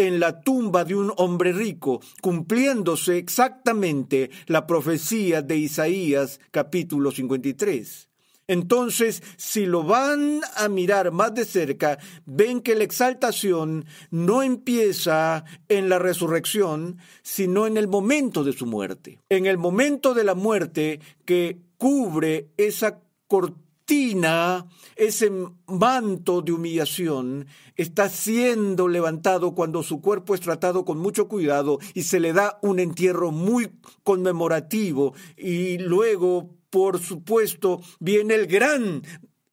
en 0.08 0.20
la 0.20 0.42
tumba 0.42 0.84
de 0.84 0.96
un 0.96 1.14
hombre 1.18 1.54
rico, 1.54 2.02
cumpliéndose 2.22 3.18
exactamente 3.18 4.32
la 4.48 4.66
profecía 4.66 5.42
de 5.42 5.58
Isaías 5.58 6.40
capítulo 6.52 7.12
53. 7.12 8.10
Entonces, 8.48 9.24
si 9.38 9.66
lo 9.66 9.84
van 9.84 10.42
a 10.58 10.68
mirar 10.68 11.12
más 11.12 11.34
de 11.34 11.46
cerca, 11.46 12.00
ven 12.26 12.60
que 12.62 12.76
la 12.76 12.84
exaltación 12.84 13.86
no 14.10 14.44
empieza 14.44 15.46
en 15.70 15.88
la 15.88 16.00
resurrección, 16.00 16.98
sino 17.22 17.66
en 17.66 17.78
el 17.78 17.88
momento 17.88 18.44
de 18.44 18.54
su 18.54 18.66
muerte. 18.66 19.20
En 19.30 19.46
el 19.46 19.58
momento 19.58 20.14
de 20.14 20.24
la 20.24 20.36
muerte 20.36 21.00
que 21.24 21.60
cubre 21.78 22.50
esa 22.58 23.00
cortina, 23.28 23.71
ese 24.96 25.32
manto 25.68 26.42
de 26.42 26.52
humillación, 26.52 27.48
está 27.76 28.10
siendo 28.10 28.88
levantado 28.88 29.54
cuando 29.54 29.84
su 29.84 30.02
cuerpo 30.02 30.36
es 30.36 30.42
tratado 30.42 30.86
con 30.86 30.98
mucho 30.98 31.28
cuidado 31.28 31.80
y 31.94 32.04
se 32.04 32.20
le 32.20 32.34
da 32.34 32.60
un 32.62 32.80
entierro 32.80 33.32
muy 33.32 33.72
conmemorativo. 34.04 35.14
Y 35.36 35.78
luego 35.78 36.62
por 36.72 37.00
supuesto, 37.00 37.82
viene 38.00 38.34
el 38.34 38.48
gran 38.48 39.04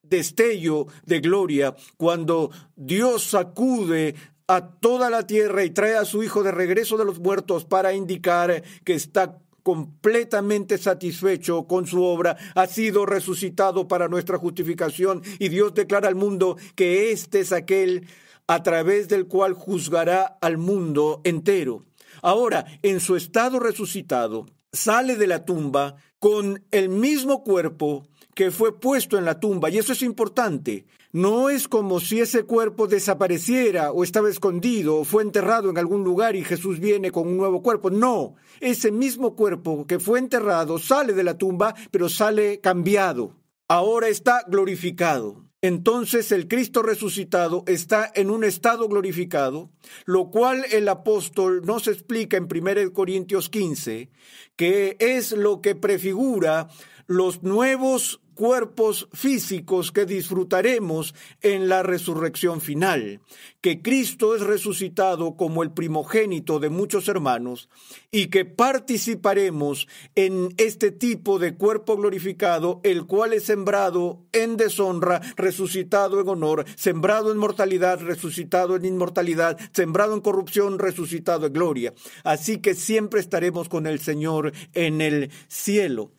destello 0.02 0.86
de 1.04 1.20
gloria 1.20 1.74
cuando 1.96 2.50
Dios 2.76 3.24
sacude 3.24 4.14
a 4.46 4.78
toda 4.78 5.10
la 5.10 5.26
tierra 5.26 5.64
y 5.64 5.70
trae 5.70 5.96
a 5.96 6.04
su 6.04 6.22
Hijo 6.22 6.42
de 6.42 6.52
regreso 6.52 6.96
de 6.96 7.04
los 7.04 7.18
muertos 7.18 7.64
para 7.64 7.92
indicar 7.92 8.62
que 8.84 8.94
está 8.94 9.40
completamente 9.68 10.78
satisfecho 10.78 11.66
con 11.66 11.86
su 11.86 12.02
obra, 12.02 12.38
ha 12.54 12.66
sido 12.66 13.04
resucitado 13.04 13.86
para 13.86 14.08
nuestra 14.08 14.38
justificación 14.38 15.20
y 15.38 15.50
Dios 15.50 15.74
declara 15.74 16.08
al 16.08 16.14
mundo 16.14 16.56
que 16.74 17.12
este 17.12 17.40
es 17.40 17.52
aquel 17.52 18.06
a 18.46 18.62
través 18.62 19.08
del 19.08 19.26
cual 19.26 19.52
juzgará 19.52 20.38
al 20.40 20.56
mundo 20.56 21.20
entero. 21.22 21.84
Ahora, 22.22 22.64
en 22.80 22.98
su 23.00 23.14
estado 23.14 23.60
resucitado, 23.60 24.46
sale 24.72 25.16
de 25.16 25.26
la 25.26 25.44
tumba 25.44 25.96
con 26.18 26.64
el 26.70 26.88
mismo 26.88 27.44
cuerpo 27.44 28.08
que 28.34 28.50
fue 28.50 28.80
puesto 28.80 29.18
en 29.18 29.26
la 29.26 29.38
tumba, 29.38 29.68
y 29.68 29.76
eso 29.76 29.92
es 29.92 30.00
importante. 30.00 30.86
No 31.12 31.48
es 31.48 31.68
como 31.68 32.00
si 32.00 32.20
ese 32.20 32.42
cuerpo 32.42 32.86
desapareciera 32.86 33.92
o 33.92 34.04
estaba 34.04 34.28
escondido 34.28 34.96
o 34.96 35.04
fue 35.04 35.22
enterrado 35.22 35.70
en 35.70 35.78
algún 35.78 36.04
lugar 36.04 36.36
y 36.36 36.44
Jesús 36.44 36.80
viene 36.80 37.10
con 37.10 37.26
un 37.26 37.38
nuevo 37.38 37.62
cuerpo. 37.62 37.88
No, 37.88 38.34
ese 38.60 38.92
mismo 38.92 39.34
cuerpo 39.34 39.86
que 39.86 40.00
fue 40.00 40.18
enterrado 40.18 40.78
sale 40.78 41.14
de 41.14 41.24
la 41.24 41.38
tumba, 41.38 41.74
pero 41.90 42.10
sale 42.10 42.60
cambiado. 42.60 43.36
Ahora 43.68 44.08
está 44.08 44.44
glorificado. 44.46 45.48
Entonces 45.62 46.30
el 46.30 46.46
Cristo 46.46 46.82
resucitado 46.82 47.64
está 47.66 48.12
en 48.14 48.30
un 48.30 48.44
estado 48.44 48.86
glorificado, 48.86 49.70
lo 50.04 50.30
cual 50.30 50.64
el 50.70 50.88
apóstol 50.88 51.62
nos 51.64 51.88
explica 51.88 52.36
en 52.36 52.44
1 52.44 52.92
Corintios 52.92 53.48
15, 53.48 54.10
que 54.56 54.96
es 55.00 55.32
lo 55.32 55.60
que 55.62 55.74
prefigura 55.74 56.68
los 57.08 57.42
nuevos 57.42 58.20
cuerpos 58.38 59.08
físicos 59.12 59.90
que 59.90 60.06
disfrutaremos 60.06 61.12
en 61.42 61.68
la 61.68 61.82
resurrección 61.82 62.60
final, 62.60 63.20
que 63.60 63.82
Cristo 63.82 64.36
es 64.36 64.42
resucitado 64.42 65.36
como 65.36 65.64
el 65.64 65.72
primogénito 65.72 66.60
de 66.60 66.68
muchos 66.68 67.08
hermanos 67.08 67.68
y 68.12 68.28
que 68.28 68.44
participaremos 68.44 69.88
en 70.14 70.54
este 70.56 70.92
tipo 70.92 71.40
de 71.40 71.56
cuerpo 71.56 71.96
glorificado, 71.96 72.80
el 72.84 73.06
cual 73.06 73.32
es 73.32 73.42
sembrado 73.42 74.22
en 74.30 74.56
deshonra, 74.56 75.20
resucitado 75.36 76.20
en 76.20 76.28
honor, 76.28 76.64
sembrado 76.76 77.32
en 77.32 77.38
mortalidad, 77.38 77.98
resucitado 77.98 78.76
en 78.76 78.84
inmortalidad, 78.84 79.58
sembrado 79.72 80.14
en 80.14 80.20
corrupción, 80.20 80.78
resucitado 80.78 81.48
en 81.48 81.54
gloria. 81.54 81.92
Así 82.22 82.58
que 82.58 82.76
siempre 82.76 83.18
estaremos 83.18 83.68
con 83.68 83.88
el 83.88 83.98
Señor 83.98 84.52
en 84.74 85.00
el 85.00 85.32
cielo 85.48 86.12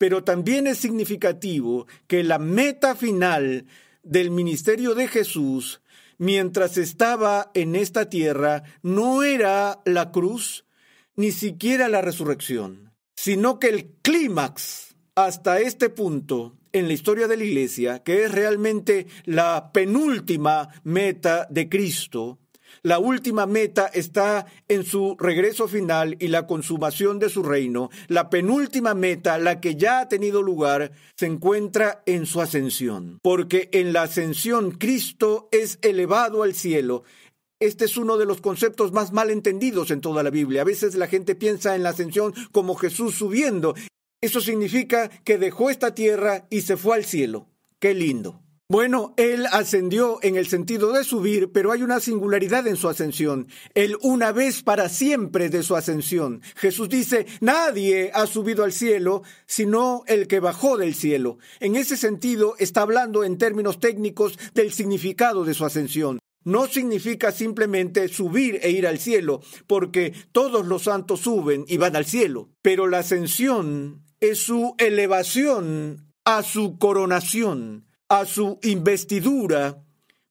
pero 0.00 0.24
también 0.24 0.66
es 0.66 0.78
significativo 0.78 1.86
que 2.06 2.24
la 2.24 2.38
meta 2.38 2.94
final 2.94 3.66
del 4.02 4.30
ministerio 4.30 4.94
de 4.94 5.06
Jesús 5.08 5.82
mientras 6.16 6.78
estaba 6.78 7.50
en 7.52 7.76
esta 7.76 8.08
tierra 8.08 8.62
no 8.82 9.22
era 9.22 9.80
la 9.84 10.10
cruz, 10.10 10.64
ni 11.16 11.32
siquiera 11.32 11.90
la 11.90 12.00
resurrección, 12.00 12.94
sino 13.14 13.58
que 13.58 13.68
el 13.68 13.90
clímax 14.00 14.96
hasta 15.16 15.60
este 15.60 15.90
punto 15.90 16.56
en 16.72 16.86
la 16.86 16.94
historia 16.94 17.28
de 17.28 17.36
la 17.36 17.44
Iglesia, 17.44 18.02
que 18.02 18.24
es 18.24 18.32
realmente 18.32 19.06
la 19.26 19.70
penúltima 19.70 20.70
meta 20.82 21.46
de 21.50 21.68
Cristo, 21.68 22.38
la 22.82 22.98
última 22.98 23.46
meta 23.46 23.86
está 23.86 24.46
en 24.68 24.84
su 24.84 25.16
regreso 25.18 25.68
final 25.68 26.16
y 26.18 26.28
la 26.28 26.46
consumación 26.46 27.18
de 27.18 27.28
su 27.28 27.42
reino. 27.42 27.90
La 28.08 28.30
penúltima 28.30 28.94
meta, 28.94 29.38
la 29.38 29.60
que 29.60 29.76
ya 29.76 30.00
ha 30.00 30.08
tenido 30.08 30.42
lugar, 30.42 30.92
se 31.16 31.26
encuentra 31.26 32.02
en 32.06 32.26
su 32.26 32.40
ascensión. 32.40 33.18
Porque 33.22 33.68
en 33.72 33.92
la 33.92 34.02
ascensión 34.02 34.72
Cristo 34.72 35.48
es 35.52 35.78
elevado 35.82 36.42
al 36.42 36.54
cielo. 36.54 37.04
Este 37.60 37.84
es 37.84 37.98
uno 37.98 38.16
de 38.16 38.24
los 38.24 38.40
conceptos 38.40 38.92
más 38.92 39.12
mal 39.12 39.30
entendidos 39.30 39.90
en 39.90 40.00
toda 40.00 40.22
la 40.22 40.30
Biblia. 40.30 40.62
A 40.62 40.64
veces 40.64 40.94
la 40.94 41.08
gente 41.08 41.34
piensa 41.34 41.76
en 41.76 41.82
la 41.82 41.90
ascensión 41.90 42.32
como 42.52 42.74
Jesús 42.74 43.14
subiendo. 43.14 43.74
Eso 44.22 44.40
significa 44.40 45.10
que 45.24 45.36
dejó 45.36 45.68
esta 45.68 45.94
tierra 45.94 46.46
y 46.48 46.62
se 46.62 46.78
fue 46.78 46.96
al 46.96 47.04
cielo. 47.04 47.48
Qué 47.78 47.92
lindo. 47.92 48.40
Bueno, 48.70 49.14
él 49.16 49.46
ascendió 49.50 50.20
en 50.22 50.36
el 50.36 50.46
sentido 50.46 50.92
de 50.92 51.02
subir, 51.02 51.50
pero 51.50 51.72
hay 51.72 51.82
una 51.82 51.98
singularidad 51.98 52.68
en 52.68 52.76
su 52.76 52.88
ascensión. 52.88 53.48
Él 53.74 53.96
una 54.00 54.30
vez 54.30 54.62
para 54.62 54.88
siempre 54.88 55.48
de 55.48 55.64
su 55.64 55.74
ascensión. 55.74 56.40
Jesús 56.54 56.88
dice, 56.88 57.26
nadie 57.40 58.12
ha 58.14 58.28
subido 58.28 58.62
al 58.62 58.72
cielo, 58.72 59.24
sino 59.44 60.04
el 60.06 60.28
que 60.28 60.38
bajó 60.38 60.76
del 60.76 60.94
cielo. 60.94 61.38
En 61.58 61.74
ese 61.74 61.96
sentido, 61.96 62.54
está 62.60 62.82
hablando 62.82 63.24
en 63.24 63.38
términos 63.38 63.80
técnicos 63.80 64.38
del 64.54 64.72
significado 64.72 65.42
de 65.42 65.54
su 65.54 65.64
ascensión. 65.64 66.20
No 66.44 66.68
significa 66.68 67.32
simplemente 67.32 68.06
subir 68.06 68.60
e 68.62 68.70
ir 68.70 68.86
al 68.86 69.00
cielo, 69.00 69.40
porque 69.66 70.14
todos 70.30 70.64
los 70.64 70.84
santos 70.84 71.18
suben 71.18 71.64
y 71.66 71.76
van 71.76 71.96
al 71.96 72.06
cielo. 72.06 72.50
Pero 72.62 72.86
la 72.86 72.98
ascensión 72.98 74.04
es 74.20 74.38
su 74.38 74.76
elevación 74.78 76.06
a 76.24 76.44
su 76.44 76.78
coronación 76.78 77.89
a 78.10 78.26
su 78.26 78.58
investidura 78.62 79.84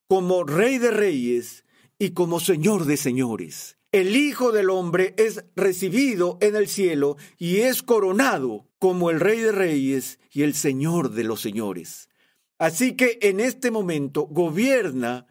como 0.09 0.43
Rey 0.43 0.79
de 0.79 0.91
Reyes 0.91 1.63
y 1.97 2.11
como 2.11 2.41
Señor 2.41 2.83
de 2.83 2.97
Señores. 2.97 3.77
El 3.93 4.17
Hijo 4.17 4.51
del 4.51 4.69
Hombre 4.69 5.15
es 5.17 5.45
recibido 5.55 6.37
en 6.41 6.57
el 6.57 6.67
cielo 6.67 7.15
y 7.37 7.61
es 7.61 7.81
coronado 7.81 8.67
como 8.79 9.09
el 9.09 9.21
Rey 9.21 9.39
de 9.39 9.53
Reyes 9.53 10.19
y 10.29 10.43
el 10.43 10.55
Señor 10.55 11.11
de 11.11 11.23
los 11.23 11.39
Señores. 11.39 12.09
Así 12.57 12.97
que 12.97 13.17
en 13.21 13.39
este 13.39 13.71
momento 13.71 14.27
gobierna 14.27 15.25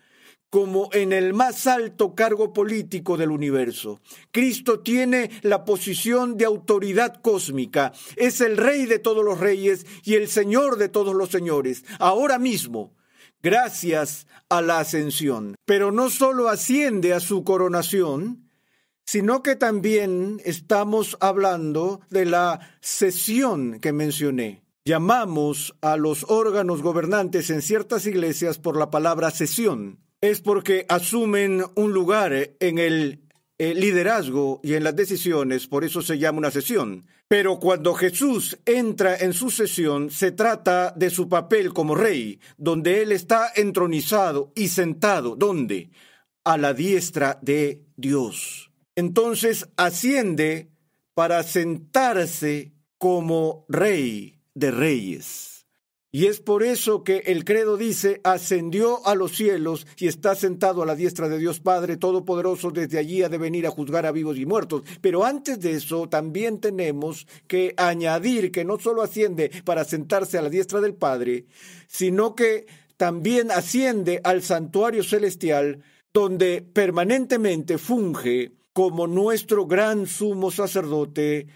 como 0.50 0.88
en 0.92 1.12
el 1.12 1.34
más 1.34 1.66
alto 1.66 2.14
cargo 2.14 2.52
político 2.52 3.16
del 3.16 3.30
universo. 3.30 4.00
Cristo 4.30 4.80
tiene 4.80 5.30
la 5.42 5.64
posición 5.64 6.37
de 6.37 6.46
autoridad 6.46 7.20
cósmica, 7.20 7.92
es 8.16 8.40
el 8.40 8.56
rey 8.56 8.87
de 8.87 8.98
todos 8.98 9.24
los 9.24 9.38
reyes 9.38 9.87
y 10.04 10.14
el 10.14 10.28
señor 10.28 10.78
de 10.78 10.88
todos 10.88 11.14
los 11.14 11.30
señores, 11.30 11.84
ahora 11.98 12.38
mismo, 12.38 12.94
gracias 13.42 14.26
a 14.48 14.62
la 14.62 14.80
ascensión. 14.80 15.54
Pero 15.64 15.92
no 15.92 16.11
solo 16.11 16.48
asciende 16.48 17.12
a 17.12 17.20
su 17.20 17.44
coronación, 17.44 18.48
sino 19.04 19.42
que 19.42 19.56
también 19.56 20.40
estamos 20.44 21.16
hablando 21.20 22.00
de 22.11 22.26
la 22.26 22.76
sesión 22.80 23.80
que 23.80 23.92
mencioné. 23.92 24.62
Llamamos 24.84 25.74
a 25.82 25.98
los 25.98 26.24
órganos 26.28 26.82
gobernantes 26.82 27.50
en 27.50 27.61
ciertas 27.61 28.06
iglesias 28.06 28.58
por 28.58 28.78
la 28.78 28.90
palabra 28.90 29.30
sesión 29.30 30.08
es 30.20 30.40
porque 30.40 30.85
asumen 30.88 31.64
un 31.74 31.92
lugar 31.92 32.33
en 32.59 32.78
el 32.78 33.22
liderazgo 33.59 34.61
y 34.62 34.74
en 34.74 34.85
las 34.85 34.94
decisiones, 34.94 35.66
por 35.66 35.85
eso 35.85 36.00
se 36.00 36.18
llama 36.18 36.38
una 36.38 36.50
sesión. 36.50 37.07
Pero 37.28 37.59
cuando 37.59 37.92
Jesús 37.92 38.59
entra 38.64 39.16
en 39.16 39.33
su 39.33 39.50
sesión, 39.50 40.11
se 40.11 40.33
trata 40.33 40.92
de 40.96 41.11
su 41.11 41.28
papel 41.28 41.74
como 41.74 41.94
rey, 41.94 42.40
donde 42.57 43.02
Él 43.02 43.12
está 43.12 43.52
entronizado 43.54 44.52
y 44.54 44.68
sentado, 44.68 45.37
¿dónde? 45.37 45.90
A 46.44 46.57
la 46.57 46.72
diestra 46.72 47.38
de 47.42 47.85
Dios. 47.96 48.70
Entonces 48.96 49.68
asciende 49.76 50.70
para 51.14 51.42
sentarse 51.42 52.72
como 52.96 53.66
rey 53.68 54.40
de 54.54 54.70
reyes. 54.70 55.58
Y 56.11 56.25
es 56.25 56.40
por 56.40 56.62
eso 56.62 57.05
que 57.05 57.18
el 57.27 57.44
credo 57.44 57.77
dice, 57.77 58.23
ascendió 58.25 59.07
a 59.07 59.14
los 59.14 59.37
cielos 59.37 59.87
y 59.99 60.07
está 60.07 60.35
sentado 60.35 60.83
a 60.83 60.87
la 60.87 60.94
diestra 60.94 61.29
de 61.29 61.37
Dios 61.37 61.61
Padre 61.61 61.99
Todopoderoso, 61.99 62.71
desde 62.71 62.99
allí 62.99 63.23
ha 63.23 63.29
de 63.29 63.37
venir 63.37 63.66
a 63.66 63.71
juzgar 63.71 64.07
a 64.07 64.12
vivos 64.12 64.38
y 64.38 64.47
muertos. 64.47 64.85
Pero 65.03 65.27
antes 65.27 65.61
de 65.61 65.73
eso 65.73 66.09
también 66.09 66.61
tenemos 66.61 67.27
que 67.47 67.75
añadir 67.77 68.51
que 68.51 68.64
no 68.64 68.79
solo 68.79 69.03
asciende 69.03 69.51
para 69.66 69.85
sentarse 69.85 70.38
a 70.38 70.42
la 70.42 70.49
diestra 70.49 70.81
del 70.81 70.94
Padre, 70.94 71.44
sino 71.88 72.35
que 72.35 72.66
también 72.97 73.51
asciende 73.51 74.23
al 74.25 74.42
santuario 74.42 75.05
celestial, 75.05 75.83
donde 76.14 76.62
permanentemente 76.62 77.77
funge 77.77 78.53
como 78.73 79.07
nuestro 79.07 79.66
gran 79.66 80.07
sumo 80.07 80.51
sacerdote 80.51 81.49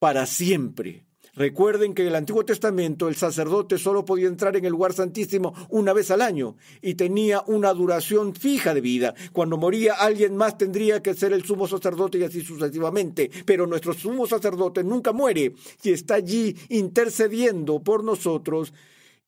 para 0.00 0.26
siempre. 0.26 1.04
Recuerden 1.34 1.94
que 1.94 2.02
en 2.02 2.08
el 2.08 2.16
Antiguo 2.16 2.44
Testamento 2.44 3.08
el 3.08 3.14
sacerdote 3.14 3.78
solo 3.78 4.04
podía 4.04 4.28
entrar 4.28 4.56
en 4.56 4.64
el 4.64 4.72
lugar 4.72 4.92
santísimo 4.92 5.54
una 5.68 5.92
vez 5.92 6.10
al 6.10 6.22
año 6.22 6.56
y 6.82 6.94
tenía 6.94 7.42
una 7.46 7.72
duración 7.72 8.34
fija 8.34 8.74
de 8.74 8.80
vida. 8.80 9.14
Cuando 9.32 9.56
moría 9.56 9.94
alguien 9.94 10.36
más 10.36 10.58
tendría 10.58 11.02
que 11.02 11.14
ser 11.14 11.32
el 11.32 11.44
sumo 11.44 11.68
sacerdote 11.68 12.18
y 12.18 12.24
así 12.24 12.42
sucesivamente. 12.42 13.30
Pero 13.44 13.66
nuestro 13.66 13.94
sumo 13.94 14.26
sacerdote 14.26 14.82
nunca 14.82 15.12
muere 15.12 15.54
y 15.82 15.90
está 15.90 16.14
allí 16.14 16.56
intercediendo 16.68 17.80
por 17.82 18.02
nosotros 18.02 18.72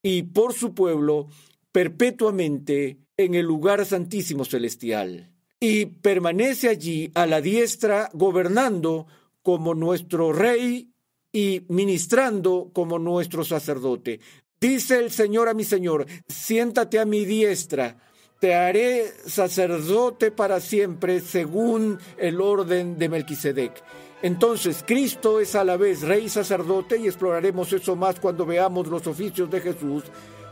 y 0.03 0.25
por 0.25 0.53
su 0.53 0.75
pueblo 0.75 1.29
perpetuamente 1.71 2.99
en 3.17 3.35
el 3.35 3.47
lugar 3.47 3.87
santísimo 3.87 4.45
celestial. 4.45 5.31
Y 5.61 5.87
permanece 5.87 6.69
allí 6.69 7.11
a 7.15 7.27
la 7.27 7.41
diestra 7.41 8.11
gobernando 8.13 9.07
como 9.43 9.75
nuestro 9.75 10.33
rey 10.33 10.92
y 11.33 11.65
ministrando 11.69 12.71
como 12.73 12.99
nuestro 12.99 13.45
sacerdote. 13.45 14.21
Dice 14.61 14.99
el 14.99 15.11
Señor 15.11 15.49
a 15.49 15.55
mi 15.55 15.65
Señor, 15.65 16.07
siéntate 16.29 17.01
a 17.01 17.05
mi 17.05 17.25
diestra, 17.25 17.97
te 18.39 18.55
haré 18.55 19.13
sacerdote 19.27 20.31
para 20.31 20.61
siempre 20.61 21.21
según 21.21 21.99
el 22.19 22.41
orden 22.41 22.99
de 22.99 23.09
Melquisedec. 23.09 23.83
Entonces, 24.23 24.85
Cristo 24.87 25.41
es 25.41 25.57
a 25.57 25.65
la 25.65 25.77
vez 25.77 26.03
rey 26.03 26.27
y 26.27 26.29
sacerdote 26.29 26.97
y 26.97 27.07
exploraremos 27.07 27.73
eso 27.73 27.97
más 27.97 28.21
cuando 28.21 28.47
veamos 28.47 28.87
los 28.87 29.07
oficios 29.09 29.51
de 29.51 29.61
Jesús. 29.61 30.05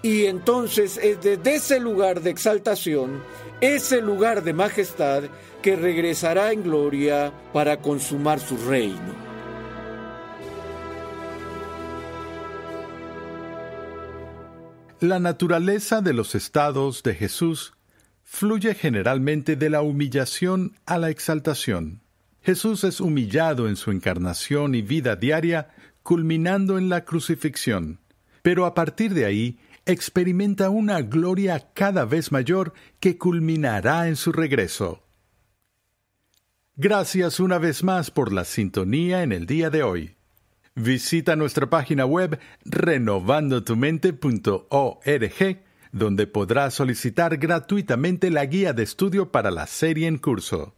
Y 0.02 0.26
entonces 0.26 0.98
es 1.00 1.20
desde 1.20 1.54
ese 1.54 1.78
lugar 1.78 2.20
de 2.20 2.30
exaltación, 2.30 3.22
ese 3.60 4.00
lugar 4.00 4.42
de 4.42 4.54
majestad, 4.54 5.24
que 5.62 5.76
regresará 5.76 6.52
en 6.52 6.62
gloria 6.62 7.32
para 7.52 7.80
consumar 7.80 8.40
su 8.40 8.56
reino. 8.56 9.29
La 15.00 15.18
naturaleza 15.18 16.02
de 16.02 16.12
los 16.12 16.34
estados 16.34 17.02
de 17.02 17.14
Jesús 17.14 17.72
fluye 18.22 18.74
generalmente 18.74 19.56
de 19.56 19.70
la 19.70 19.80
humillación 19.80 20.76
a 20.84 20.98
la 20.98 21.08
exaltación. 21.08 22.02
Jesús 22.42 22.84
es 22.84 23.00
humillado 23.00 23.66
en 23.66 23.76
su 23.76 23.92
encarnación 23.92 24.74
y 24.74 24.82
vida 24.82 25.16
diaria, 25.16 25.70
culminando 26.02 26.76
en 26.76 26.90
la 26.90 27.06
crucifixión. 27.06 27.98
Pero 28.42 28.66
a 28.66 28.74
partir 28.74 29.14
de 29.14 29.24
ahí, 29.24 29.58
experimenta 29.86 30.68
una 30.68 31.00
gloria 31.00 31.70
cada 31.72 32.04
vez 32.04 32.30
mayor 32.30 32.74
que 33.00 33.16
culminará 33.16 34.06
en 34.06 34.16
su 34.16 34.32
regreso. 34.32 35.02
Gracias 36.76 37.40
una 37.40 37.56
vez 37.56 37.82
más 37.82 38.10
por 38.10 38.34
la 38.34 38.44
sintonía 38.44 39.22
en 39.22 39.32
el 39.32 39.46
día 39.46 39.70
de 39.70 39.82
hoy. 39.82 40.19
Visita 40.74 41.36
nuestra 41.36 41.68
página 41.68 42.06
web 42.06 42.38
renovandotumente.org, 42.64 45.62
donde 45.92 46.26
podrás 46.26 46.74
solicitar 46.74 47.36
gratuitamente 47.38 48.30
la 48.30 48.46
guía 48.46 48.72
de 48.72 48.84
estudio 48.84 49.32
para 49.32 49.50
la 49.50 49.66
serie 49.66 50.06
en 50.06 50.18
curso. 50.18 50.74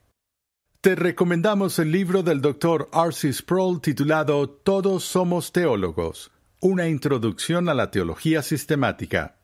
Te 0.80 0.94
recomendamos 0.96 1.78
el 1.78 1.92
libro 1.92 2.22
del 2.22 2.40
Dr. 2.40 2.88
R.C. 2.92 3.32
Sproul 3.32 3.80
titulado 3.80 4.48
Todos 4.48 5.04
somos 5.04 5.52
teólogos, 5.52 6.32
una 6.60 6.88
introducción 6.88 7.68
a 7.68 7.74
la 7.74 7.90
teología 7.90 8.42
sistemática. 8.42 9.36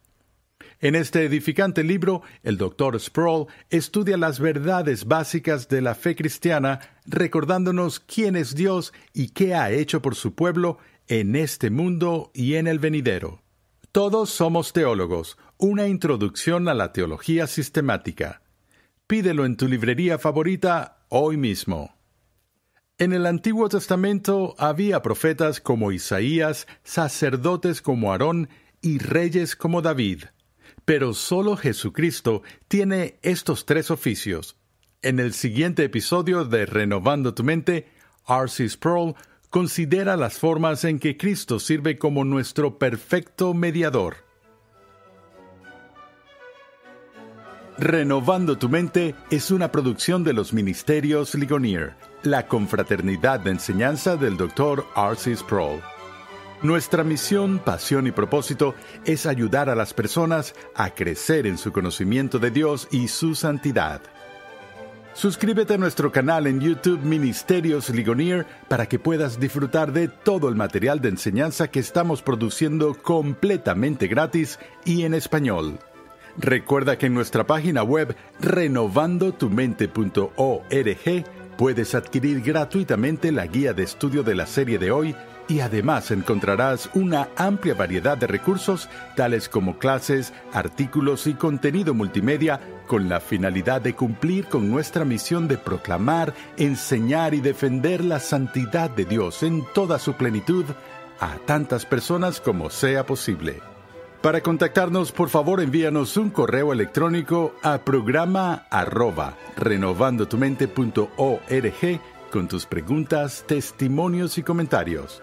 En 0.80 0.94
este 0.94 1.24
edificante 1.24 1.82
libro, 1.82 2.22
el 2.44 2.56
Dr. 2.56 3.00
Sproul 3.00 3.46
estudia 3.68 4.16
las 4.16 4.38
verdades 4.38 5.06
básicas 5.06 5.68
de 5.68 5.80
la 5.80 5.96
fe 5.96 6.14
cristiana, 6.14 6.78
recordándonos 7.04 7.98
quién 7.98 8.36
es 8.36 8.54
Dios 8.54 8.92
y 9.12 9.30
qué 9.30 9.56
ha 9.56 9.72
hecho 9.72 10.00
por 10.00 10.14
su 10.14 10.34
pueblo 10.34 10.78
en 11.08 11.34
este 11.34 11.70
mundo 11.70 12.30
y 12.32 12.54
en 12.54 12.68
el 12.68 12.78
venidero. 12.78 13.42
Todos 13.90 14.30
somos 14.30 14.72
teólogos, 14.72 15.36
una 15.56 15.88
introducción 15.88 16.68
a 16.68 16.74
la 16.74 16.92
teología 16.92 17.48
sistemática. 17.48 18.42
Pídelo 19.08 19.46
en 19.46 19.56
tu 19.56 19.66
librería 19.66 20.16
favorita 20.16 20.98
hoy 21.08 21.36
mismo. 21.36 21.96
En 22.98 23.12
el 23.12 23.26
Antiguo 23.26 23.68
Testamento 23.68 24.54
había 24.58 25.02
profetas 25.02 25.60
como 25.60 25.90
Isaías, 25.90 26.68
sacerdotes 26.84 27.82
como 27.82 28.12
Aarón 28.12 28.48
y 28.80 28.98
reyes 28.98 29.56
como 29.56 29.82
David. 29.82 30.24
Pero 30.88 31.12
solo 31.12 31.54
Jesucristo 31.58 32.40
tiene 32.66 33.18
estos 33.20 33.66
tres 33.66 33.90
oficios. 33.90 34.56
En 35.02 35.20
el 35.20 35.34
siguiente 35.34 35.84
episodio 35.84 36.46
de 36.46 36.64
Renovando 36.64 37.34
tu 37.34 37.44
mente, 37.44 37.92
R.C. 38.26 38.70
Sproul 38.70 39.14
considera 39.50 40.16
las 40.16 40.38
formas 40.38 40.84
en 40.84 40.98
que 40.98 41.18
Cristo 41.18 41.60
sirve 41.60 41.98
como 41.98 42.24
nuestro 42.24 42.78
perfecto 42.78 43.52
mediador. 43.52 44.24
Renovando 47.76 48.56
tu 48.56 48.70
mente 48.70 49.14
es 49.30 49.50
una 49.50 49.70
producción 49.70 50.24
de 50.24 50.32
los 50.32 50.54
Ministerios 50.54 51.34
Ligonier, 51.34 51.96
la 52.22 52.46
confraternidad 52.48 53.40
de 53.40 53.50
enseñanza 53.50 54.16
del 54.16 54.38
Dr. 54.38 54.86
R.C. 54.96 55.36
Sproul. 55.36 55.82
Nuestra 56.62 57.04
misión, 57.04 57.60
pasión 57.60 58.08
y 58.08 58.10
propósito 58.10 58.74
es 59.04 59.26
ayudar 59.26 59.70
a 59.70 59.76
las 59.76 59.94
personas 59.94 60.56
a 60.74 60.90
crecer 60.90 61.46
en 61.46 61.56
su 61.56 61.70
conocimiento 61.70 62.40
de 62.40 62.50
Dios 62.50 62.88
y 62.90 63.06
su 63.06 63.36
santidad. 63.36 64.00
Suscríbete 65.14 65.74
a 65.74 65.78
nuestro 65.78 66.10
canal 66.10 66.48
en 66.48 66.60
YouTube 66.60 67.00
Ministerios 67.02 67.90
Ligonier 67.90 68.44
para 68.66 68.86
que 68.86 68.98
puedas 68.98 69.38
disfrutar 69.38 69.92
de 69.92 70.08
todo 70.08 70.48
el 70.48 70.56
material 70.56 71.00
de 71.00 71.10
enseñanza 71.10 71.68
que 71.68 71.78
estamos 71.78 72.22
produciendo 72.22 72.94
completamente 72.94 74.08
gratis 74.08 74.58
y 74.84 75.04
en 75.04 75.14
español. 75.14 75.78
Recuerda 76.36 76.98
que 76.98 77.06
en 77.06 77.14
nuestra 77.14 77.46
página 77.46 77.84
web 77.84 78.16
renovandotumente.org 78.40 81.24
puedes 81.56 81.94
adquirir 81.94 82.42
gratuitamente 82.42 83.30
la 83.32 83.46
guía 83.46 83.72
de 83.74 83.84
estudio 83.84 84.24
de 84.24 84.34
la 84.34 84.46
serie 84.46 84.78
de 84.78 84.90
hoy 84.90 85.14
y 85.48 85.60
además 85.60 86.10
encontrarás 86.10 86.90
una 86.94 87.28
amplia 87.36 87.74
variedad 87.74 88.18
de 88.18 88.26
recursos 88.26 88.88
tales 89.16 89.48
como 89.48 89.78
clases, 89.78 90.34
artículos 90.52 91.26
y 91.26 91.32
contenido 91.34 91.94
multimedia 91.94 92.60
con 92.86 93.08
la 93.08 93.20
finalidad 93.20 93.80
de 93.80 93.94
cumplir 93.94 94.44
con 94.46 94.70
nuestra 94.70 95.04
misión 95.04 95.48
de 95.48 95.58
proclamar, 95.58 96.34
enseñar 96.56 97.34
y 97.34 97.40
defender 97.40 98.04
la 98.04 98.20
santidad 98.20 98.90
de 98.90 99.06
Dios 99.06 99.42
en 99.42 99.64
toda 99.74 99.98
su 99.98 100.12
plenitud 100.14 100.64
a 101.20 101.36
tantas 101.46 101.84
personas 101.86 102.40
como 102.40 102.70
sea 102.70 103.04
posible. 103.04 103.60
Para 104.22 104.40
contactarnos, 104.42 105.10
por 105.12 105.28
favor, 105.28 105.60
envíanos 105.60 106.16
un 106.16 106.30
correo 106.30 106.72
electrónico 106.72 107.54
a 107.62 107.78
programa 107.78 108.66
arroba 108.68 109.36
renovandotumente.org 109.56 112.00
con 112.32 112.48
tus 112.48 112.66
preguntas, 112.66 113.44
testimonios 113.46 114.38
y 114.38 114.42
comentarios. 114.42 115.22